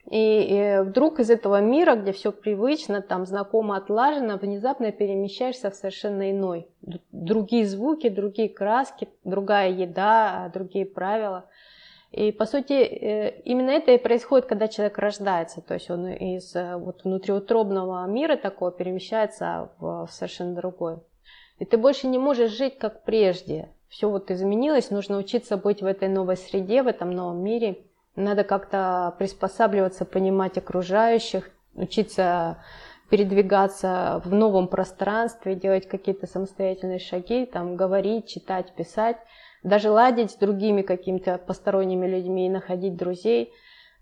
И, 0.09 0.17
и 0.17 0.81
вдруг 0.81 1.19
из 1.19 1.31
этого 1.31 1.59
мира, 1.59 1.95
где 1.95 2.11
все 2.11 2.31
привычно, 2.31 3.01
там 3.01 3.25
знакомо, 3.25 3.77
отлажено, 3.77 4.37
внезапно 4.37 4.91
перемещаешься 4.91 5.71
в 5.71 5.75
совершенно 5.75 6.29
иной. 6.29 6.67
Другие 7.11 7.65
звуки, 7.65 8.09
другие 8.09 8.49
краски, 8.49 9.09
другая 9.23 9.71
еда, 9.71 10.51
другие 10.53 10.85
правила– 10.85 11.45
и, 12.11 12.33
по 12.33 12.45
сути, 12.45 12.73
э, 12.73 13.41
именно 13.45 13.69
это 13.69 13.91
и 13.91 13.97
происходит, 13.97 14.45
когда 14.45 14.67
человек 14.67 14.97
рождается. 14.97 15.61
То 15.61 15.75
есть 15.75 15.89
он 15.89 16.07
из 16.09 16.53
э, 16.55 16.75
вот, 16.75 17.05
внутриутробного 17.05 18.05
мира 18.05 18.35
такого 18.35 18.71
перемещается 18.71 19.69
в 19.79 20.09
совершенно 20.11 20.53
другой. 20.53 20.97
И 21.59 21.65
ты 21.65 21.77
больше 21.77 22.07
не 22.07 22.17
можешь 22.17 22.51
жить, 22.51 22.77
как 22.77 23.03
прежде. 23.03 23.69
Все 23.87 24.09
вот 24.09 24.29
изменилось, 24.29 24.89
нужно 24.89 25.17
учиться 25.17 25.55
быть 25.55 25.81
в 25.81 25.85
этой 25.85 26.09
новой 26.09 26.35
среде, 26.35 26.83
в 26.83 26.87
этом 26.87 27.11
новом 27.11 27.41
мире. 27.43 27.77
Надо 28.17 28.43
как-то 28.43 29.15
приспосабливаться, 29.17 30.03
понимать 30.03 30.57
окружающих, 30.57 31.49
учиться 31.75 32.57
передвигаться 33.09 34.21
в 34.25 34.33
новом 34.33 34.67
пространстве, 34.67 35.55
делать 35.55 35.87
какие-то 35.87 36.27
самостоятельные 36.27 36.99
шаги, 36.99 37.45
там, 37.45 37.75
говорить, 37.77 38.27
читать, 38.27 38.73
писать 38.73 39.17
даже 39.63 39.91
ладить 39.91 40.31
с 40.31 40.35
другими 40.35 40.81
какими-то 40.81 41.37
посторонними 41.37 42.07
людьми 42.07 42.47
и 42.47 42.49
находить 42.49 42.95
друзей. 42.95 43.53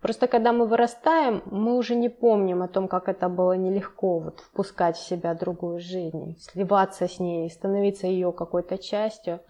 Просто 0.01 0.27
когда 0.27 0.53
мы 0.53 0.65
вырастаем, 0.65 1.41
мы 1.45 1.75
уже 1.75 1.95
не 1.95 2.07
помним 2.07 2.61
о 2.63 2.69
том, 2.69 2.87
как 2.87 3.09
это 3.09 3.27
было 3.27 3.53
нелегко 3.53 4.19
вот, 4.19 4.39
впускать 4.39 4.95
в 4.95 5.05
себя 5.05 5.33
другую 5.33 5.79
жизнь, 5.79 6.37
сливаться 6.39 7.07
с 7.07 7.19
ней, 7.19 7.49
становиться 7.49 8.07
ее 8.07 8.31
какой-то 8.31 8.77
частью. 8.77 9.41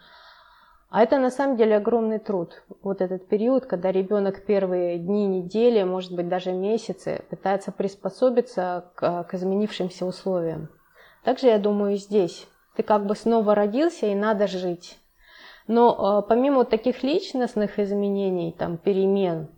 А 0.89 1.04
это 1.04 1.19
на 1.19 1.30
самом 1.30 1.56
деле 1.56 1.78
огромный 1.78 2.17
труд. 2.17 2.63
Вот 2.82 3.02
этот 3.02 3.28
период, 3.28 3.67
когда 3.67 3.91
ребенок 3.91 4.43
первые 4.43 4.98
дни, 4.98 5.28
недели, 5.28 5.84
может 5.84 6.15
быть 6.15 6.28
даже 6.28 6.52
месяцы 6.52 7.24
пытается 7.30 7.72
приспособиться 7.72 8.86
к, 8.95 9.24
к 9.26 9.34
изменившимся 9.36 10.08
условиям. 10.08 10.69
Также 11.24 11.45
я 11.45 11.60
думаю 11.60 11.95
здесь. 11.98 12.48
Ты 12.76 12.82
как 12.82 13.06
бы 13.06 13.15
снова 13.15 13.54
родился 13.54 14.08
и 14.08 14.15
надо 14.15 14.48
жить. 14.48 14.98
Но 15.69 16.23
э, 16.23 16.27
помимо 16.27 16.65
таких 16.65 17.03
личностных 17.03 17.77
изменений, 17.77 18.55
там, 18.58 18.77
перемен, 18.79 19.49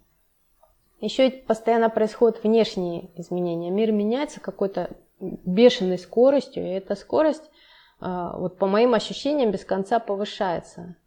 еще 1.00 1.30
постоянно 1.32 1.89
происходят 1.89 2.43
внешние 2.43 3.10
изменения. 3.15 3.69
Мир 3.69 3.93
меняется 3.93 4.41
какой-то 4.41 4.89
бешеной 5.21 5.97
скоростью, 5.97 6.65
и 6.65 6.71
эта 6.71 6.95
скорость, 6.95 7.50
э, 8.02 8.30
вот 8.34 8.58
по 8.58 8.67
моим 8.67 8.93
ощущениям, 8.93 9.52
без 9.52 9.63
конца 9.63 10.00
повышается. 10.00 10.97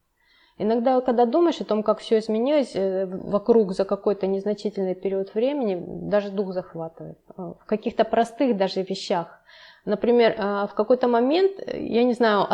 Иногда, 0.56 0.98
когда 1.02 1.26
думаешь 1.26 1.60
о 1.60 1.66
том, 1.66 1.82
как 1.82 1.98
все 1.98 2.18
изменилось 2.18 2.74
э, 2.74 3.04
вокруг 3.04 3.72
за 3.72 3.84
какой-то 3.84 4.26
незначительный 4.26 4.94
период 4.94 5.34
времени, 5.34 5.84
даже 6.08 6.30
дух 6.30 6.54
захватывает. 6.54 7.18
В 7.36 7.66
каких-то 7.66 8.04
простых 8.06 8.56
даже 8.56 8.80
вещах. 8.80 9.42
Например, 9.84 10.34
э, 10.36 10.66
в 10.66 10.74
какой-то 10.74 11.08
момент, 11.08 11.52
я 11.66 12.04
не 12.04 12.14
знаю, 12.14 12.46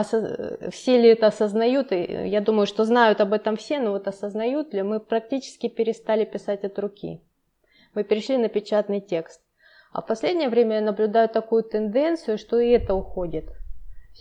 все 0.70 1.00
ли 1.00 1.10
это 1.10 1.28
осознают, 1.28 1.92
я 1.92 2.40
думаю, 2.40 2.66
что 2.66 2.84
знают 2.84 3.20
об 3.20 3.32
этом 3.32 3.56
все, 3.56 3.78
но 3.78 3.92
вот 3.92 4.08
осознают 4.08 4.74
ли, 4.74 4.82
мы 4.82 5.00
практически 5.00 5.68
перестали 5.68 6.24
писать 6.24 6.64
от 6.64 6.78
руки. 6.78 7.20
Мы 7.94 8.04
перешли 8.04 8.36
на 8.36 8.48
печатный 8.48 9.00
текст. 9.00 9.40
А 9.92 10.02
в 10.02 10.06
последнее 10.06 10.48
время 10.48 10.76
я 10.76 10.80
наблюдаю 10.82 11.28
такую 11.28 11.62
тенденцию, 11.62 12.38
что 12.38 12.58
и 12.60 12.70
это 12.70 12.94
уходит 12.94 13.46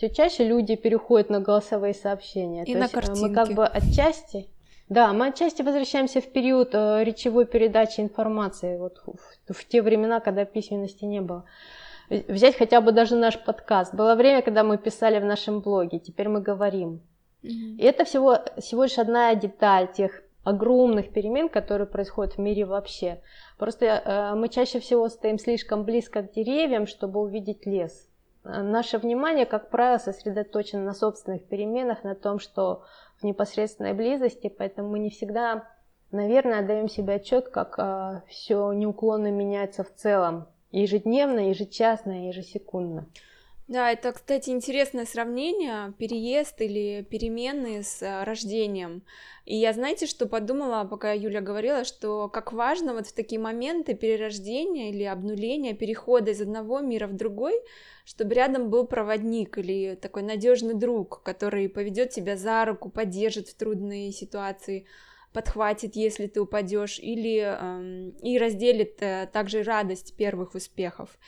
все 0.00 0.08
чаще 0.10 0.44
люди 0.44 0.76
переходят 0.76 1.30
на 1.30 1.40
голосовые 1.40 1.94
сообщения. 1.94 2.64
И 2.64 2.72
То 2.72 2.78
на 2.78 2.82
есть 2.84 2.94
картинки. 2.94 3.20
мы 3.20 3.34
как 3.34 3.52
бы 3.52 3.66
отчасти, 3.66 4.48
да, 4.88 5.12
мы 5.12 5.28
отчасти 5.28 5.62
возвращаемся 5.62 6.20
в 6.20 6.32
период 6.32 6.70
э, 6.72 7.04
речевой 7.04 7.46
передачи 7.46 8.00
информации, 8.00 8.78
вот 8.78 9.02
в, 9.04 9.52
в 9.52 9.68
те 9.68 9.82
времена, 9.82 10.20
когда 10.20 10.44
письменности 10.44 11.04
не 11.04 11.20
было. 11.20 11.44
Взять 12.10 12.56
хотя 12.56 12.80
бы 12.80 12.90
даже 12.90 13.14
наш 13.14 13.38
подкаст. 13.38 13.94
Было 13.94 14.16
время, 14.16 14.42
когда 14.42 14.64
мы 14.64 14.78
писали 14.78 15.20
в 15.20 15.24
нашем 15.24 15.60
блоге, 15.60 16.00
теперь 16.00 16.28
мы 16.28 16.40
говорим. 16.40 17.02
Mm-hmm. 17.44 17.76
И 17.78 17.82
это 17.84 18.04
всего, 18.04 18.38
всего 18.58 18.82
лишь 18.82 18.98
одна 18.98 19.34
деталь 19.36 19.92
тех 19.92 20.22
огромных 20.42 21.12
перемен, 21.12 21.48
которые 21.48 21.86
происходят 21.86 22.34
в 22.34 22.38
мире 22.38 22.64
вообще. 22.64 23.20
Просто 23.58 23.86
э, 23.86 24.34
мы 24.34 24.48
чаще 24.48 24.80
всего 24.80 25.08
стоим 25.08 25.38
слишком 25.38 25.84
близко 25.84 26.22
к 26.22 26.32
деревьям, 26.32 26.86
чтобы 26.86 27.20
увидеть 27.20 27.64
лес. 27.64 28.08
Наше 28.42 28.98
внимание, 28.98 29.46
как 29.46 29.68
правило, 29.70 29.98
сосредоточено 29.98 30.82
на 30.82 30.94
собственных 30.94 31.44
переменах, 31.44 32.04
на 32.04 32.14
том, 32.14 32.38
что 32.38 32.82
в 33.20 33.24
непосредственной 33.24 33.92
близости, 33.92 34.48
поэтому 34.48 34.88
мы 34.88 34.98
не 34.98 35.10
всегда, 35.10 35.68
наверное, 36.10 36.60
отдаем 36.60 36.88
себе 36.88 37.14
отчет, 37.14 37.50
как 37.50 37.78
э, 37.78 38.22
все 38.28 38.72
неуклонно 38.72 39.30
меняется 39.30 39.84
в 39.84 39.94
целом, 39.94 40.48
ежедневно, 40.72 41.50
ежечасно, 41.50 42.28
ежесекундно. 42.28 43.06
Да, 43.70 43.92
это, 43.92 44.10
кстати, 44.10 44.50
интересное 44.50 45.06
сравнение, 45.06 45.94
переезд 45.96 46.60
или 46.60 47.06
перемены 47.08 47.84
с 47.84 48.02
э, 48.02 48.24
рождением. 48.24 49.04
И 49.44 49.54
я, 49.54 49.72
знаете, 49.72 50.06
что 50.06 50.26
подумала, 50.26 50.84
пока 50.84 51.12
Юля 51.12 51.40
говорила, 51.40 51.84
что 51.84 52.28
как 52.28 52.52
важно 52.52 52.94
вот 52.94 53.06
в 53.06 53.12
такие 53.12 53.40
моменты 53.40 53.94
перерождения 53.94 54.90
или 54.90 55.04
обнуления, 55.04 55.72
перехода 55.72 56.32
из 56.32 56.40
одного 56.40 56.80
мира 56.80 57.06
в 57.06 57.14
другой, 57.14 57.54
чтобы 58.04 58.34
рядом 58.34 58.70
был 58.70 58.88
проводник 58.88 59.56
или 59.56 59.94
такой 59.94 60.22
надежный 60.22 60.74
друг, 60.74 61.22
который 61.22 61.68
поведет 61.68 62.10
тебя 62.10 62.36
за 62.36 62.64
руку, 62.64 62.90
поддержит 62.90 63.46
в 63.50 63.54
трудные 63.54 64.10
ситуации, 64.10 64.88
подхватит, 65.32 65.96
если 65.96 66.26
ты 66.26 66.40
упадешь, 66.40 66.98
или 66.98 67.40
э, 67.42 68.10
и 68.22 68.38
разделит 68.38 69.00
э, 69.00 69.28
также 69.32 69.62
радость 69.62 70.16
первых 70.16 70.54
успехов. 70.54 71.18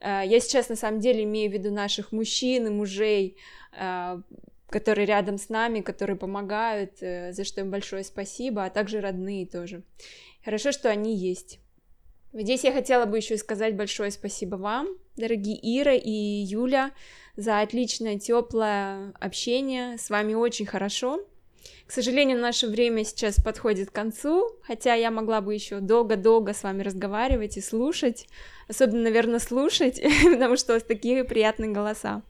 Э, 0.00 0.22
я 0.24 0.40
сейчас 0.40 0.68
на 0.68 0.76
самом 0.76 1.00
деле 1.00 1.24
имею 1.24 1.50
в 1.50 1.54
виду 1.54 1.70
наших 1.70 2.12
мужчин 2.12 2.66
и 2.66 2.70
мужей, 2.70 3.36
э, 3.72 4.20
которые 4.68 5.06
рядом 5.06 5.38
с 5.38 5.48
нами, 5.48 5.80
которые 5.80 6.16
помогают, 6.16 7.00
э, 7.00 7.32
за 7.32 7.44
что 7.44 7.60
им 7.60 7.70
большое 7.70 8.04
спасибо, 8.04 8.64
а 8.64 8.70
также 8.70 9.00
родные 9.00 9.46
тоже. 9.46 9.82
Хорошо, 10.44 10.72
что 10.72 10.90
они 10.90 11.16
есть. 11.16 11.60
Здесь 12.32 12.64
я 12.64 12.72
хотела 12.72 13.06
бы 13.06 13.18
еще 13.18 13.36
сказать 13.36 13.76
большое 13.76 14.10
спасибо 14.10 14.56
вам, 14.56 14.88
дорогие 15.16 15.56
Ира 15.62 15.94
и 15.94 16.10
Юля, 16.10 16.90
за 17.36 17.60
отличное, 17.60 18.18
теплое 18.18 19.12
общение. 19.20 19.96
С 19.98 20.10
вами 20.10 20.34
очень 20.34 20.66
хорошо. 20.66 21.24
К 21.86 21.92
сожалению, 21.92 22.38
наше 22.38 22.66
время 22.66 23.04
сейчас 23.04 23.36
подходит 23.36 23.90
к 23.90 23.94
концу, 23.94 24.50
хотя 24.62 24.94
я 24.94 25.10
могла 25.10 25.40
бы 25.40 25.54
еще 25.54 25.80
долго-долго 25.80 26.54
с 26.54 26.62
вами 26.62 26.82
разговаривать 26.82 27.56
и 27.56 27.60
слушать, 27.60 28.26
особенно, 28.68 29.02
наверное, 29.02 29.38
слушать, 29.38 30.00
потому 30.24 30.56
что 30.56 30.72
у 30.72 30.76
вас 30.76 30.82
такие 30.82 31.24
приятные 31.24 31.70
голоса. 31.70 32.22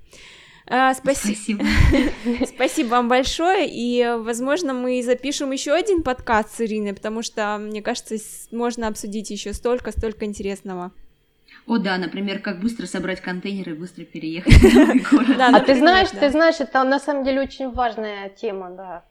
А, 0.67 0.95
спасибо. 0.95 1.63
Спасибо 2.47 2.89
вам 2.89 3.09
большое. 3.09 3.69
И, 3.71 4.03
возможно, 4.19 4.73
мы 4.73 5.03
запишем 5.03 5.53
еще 5.53 5.73
один 5.73 6.03
подкаст 6.03 6.57
с 6.57 6.61
Ириной, 6.63 6.95
потому 6.95 7.23
что, 7.23 7.59
мне 7.59 7.83
кажется, 7.83 8.17
можно 8.51 8.89
обсудить 8.89 9.31
еще 9.31 9.53
столько, 9.53 9.93
столько 9.93 10.25
интересного. 10.25 10.91
О 11.67 11.79
да, 11.79 11.99
например, 11.99 12.41
как 12.41 12.61
быстро 12.61 12.87
собрать 12.87 13.21
контейнеры 13.21 13.73
и 13.73 13.75
быстро 13.75 14.05
переехать 14.05 14.53
в 14.55 14.75
новый 14.75 15.01
город. 15.01 15.37
А 15.39 15.61
ты 15.61 15.75
знаешь, 15.75 16.09
ты 16.11 16.31
знаешь, 16.31 16.57
это 16.59 16.83
на 16.85 16.99
самом 16.99 17.25
деле 17.25 17.43
очень 17.43 17.71
важная 17.71 18.31
тема, 18.31 18.71
да. 18.71 19.05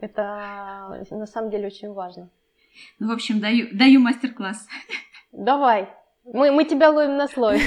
Это 0.00 1.04
на 1.10 1.26
самом 1.26 1.50
деле 1.50 1.66
очень 1.66 1.92
важно. 1.92 2.30
Ну, 2.98 3.08
в 3.08 3.12
общем, 3.12 3.40
даю, 3.40 3.68
даю 3.72 4.00
мастер-класс. 4.00 4.66
Давай. 5.32 5.88
Мы, 6.24 6.52
мы 6.52 6.64
тебя 6.64 6.90
ловим 6.90 7.16
на 7.16 7.28
слой. 7.28 7.60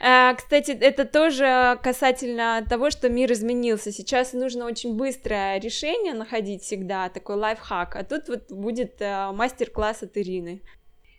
Э, 0.00 0.34
кстати, 0.36 0.72
это 0.72 1.04
тоже 1.04 1.78
касательно 1.82 2.64
того, 2.68 2.90
что 2.90 3.08
мир 3.08 3.32
изменился. 3.32 3.92
Сейчас 3.92 4.32
нужно 4.32 4.66
очень 4.66 4.96
быстрое 4.96 5.58
решение 5.58 6.12
находить 6.12 6.62
всегда, 6.62 7.08
такой 7.08 7.36
лайфхак. 7.36 7.96
А 7.96 8.04
тут 8.04 8.28
вот 8.28 8.50
будет 8.50 9.00
э, 9.00 9.30
мастер-класс 9.32 10.02
от 10.02 10.16
Ирины. 10.18 10.60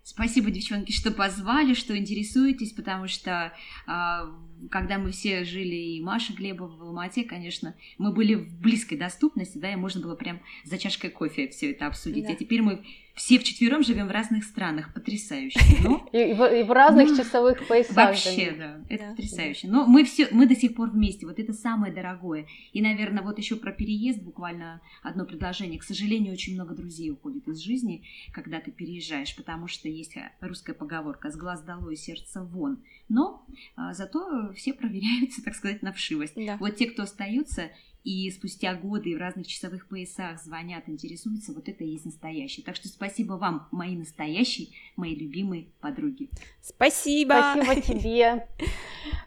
Спасибо, 0.06 0.52
девчонки, 0.52 0.92
что 0.92 1.10
позвали, 1.10 1.74
что 1.74 1.98
интересуетесь, 1.98 2.74
потому 2.74 3.08
что 3.08 3.52
а, 3.88 4.28
когда 4.70 5.00
мы 5.00 5.12
все 5.12 5.44
жили, 5.46 5.74
и 5.74 6.00
Маша 6.00 6.32
Глебова 6.32 6.78
в 6.78 6.84
Алмате, 6.84 7.24
конечно, 7.24 7.74
мы 7.98 8.14
были 8.14 8.36
в 8.36 8.62
близкой 8.62 9.00
доступности, 9.00 9.58
да, 9.58 9.74
и 9.74 9.76
можно 9.76 10.02
было 10.02 10.14
прям 10.16 10.42
за 10.64 10.78
чашкой 10.78 11.10
кофе 11.10 11.48
все 11.48 11.72
это 11.72 11.88
обсудить. 11.88 12.28
Да. 12.28 12.34
А 12.34 12.36
теперь 12.36 12.62
мы 12.62 12.86
все 13.16 13.40
вчетвером 13.40 13.82
живем 13.82 14.08
в 14.08 14.12
разных 14.12 14.44
странах, 14.44 14.94
потрясающе. 14.94 15.60
Но... 15.84 16.08
И, 16.12 16.34
в, 16.34 16.54
и 16.54 16.64
в 16.64 16.72
разных 16.72 17.10
ну, 17.10 17.18
часовых 17.18 17.66
поясах. 17.66 17.96
Вообще, 17.96 18.52
да, 18.52 18.82
это 18.90 19.04
да. 19.06 19.10
потрясающе. 19.12 19.68
Но 19.70 19.86
мы 19.88 20.04
все, 20.04 20.28
мы 20.32 20.46
до 20.46 20.56
сих 20.56 20.76
пор 20.76 20.90
вместе, 20.90 21.26
вот 21.26 21.40
это 21.40 21.54
самое 21.54 21.94
дорогое. 21.94 22.46
И, 22.74 22.82
наверное, 22.82 23.24
вот 23.24 23.38
еще 23.38 23.56
про 23.56 23.72
переезд 23.72 24.22
буквально 24.22 24.82
одно 25.02 25.26
предложение. 25.26 25.80
К 25.80 25.84
сожалению, 25.84 26.34
очень 26.34 26.56
много 26.56 26.76
друзей 26.76 27.10
уходит 27.10 27.48
из 27.48 27.60
жизни, 27.60 28.04
когда 28.34 28.60
ты 28.60 28.72
переезжаешь, 28.72 29.36
потому 29.36 29.68
что 29.68 29.88
есть 29.88 30.16
русская 30.42 30.74
поговорка 30.74 31.32
«с 31.32 31.38
глаз 31.38 31.62
долой, 31.64 31.96
сердце 31.96 32.44
вон». 32.44 32.84
Но 33.08 33.46
а, 33.76 33.94
зато 33.94 34.52
все 34.56 34.74
проверяются, 34.74 35.42
так 35.46 35.56
сказать, 35.56 35.82
на 35.82 35.94
вшивость. 35.94 36.34
Да. 36.36 36.58
Вот 36.60 36.76
те, 36.76 36.88
кто 36.88 37.04
остаются, 37.04 37.70
и 38.06 38.30
спустя 38.30 38.76
годы 38.76 39.16
в 39.16 39.20
разных 39.20 39.48
часовых 39.48 39.88
поясах 39.88 40.40
звонят, 40.40 40.88
интересуются, 40.88 41.52
вот 41.54 41.68
это 41.68 41.84
и 41.84 41.88
есть 41.90 42.06
настоящий. 42.06 42.62
Так 42.62 42.76
что 42.76 42.88
спасибо 42.88 43.34
вам, 43.34 43.68
мои 43.72 43.98
настоящие, 43.98 44.70
мои 44.96 45.16
любимые 45.16 45.66
подруги. 45.82 46.30
Спасибо. 46.62 47.54
Спасибо 47.56 47.82
тебе. 47.82 48.48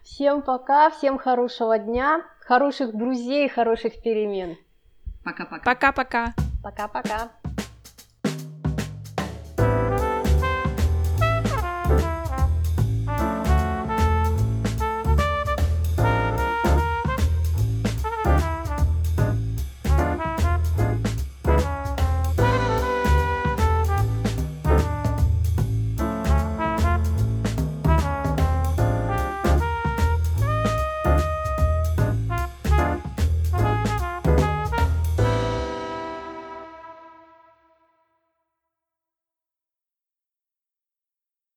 Всем 0.04 0.42
пока, 0.42 0.90
всем 0.90 1.18
хорошего 1.18 1.78
дня, 1.78 2.24
хороших 2.40 2.96
друзей, 2.96 3.48
хороших 3.48 4.00
перемен. 4.00 4.56
Пока-пока. 5.24 5.64
Пока-пока. 5.64 6.34
Пока-пока. 6.62 7.32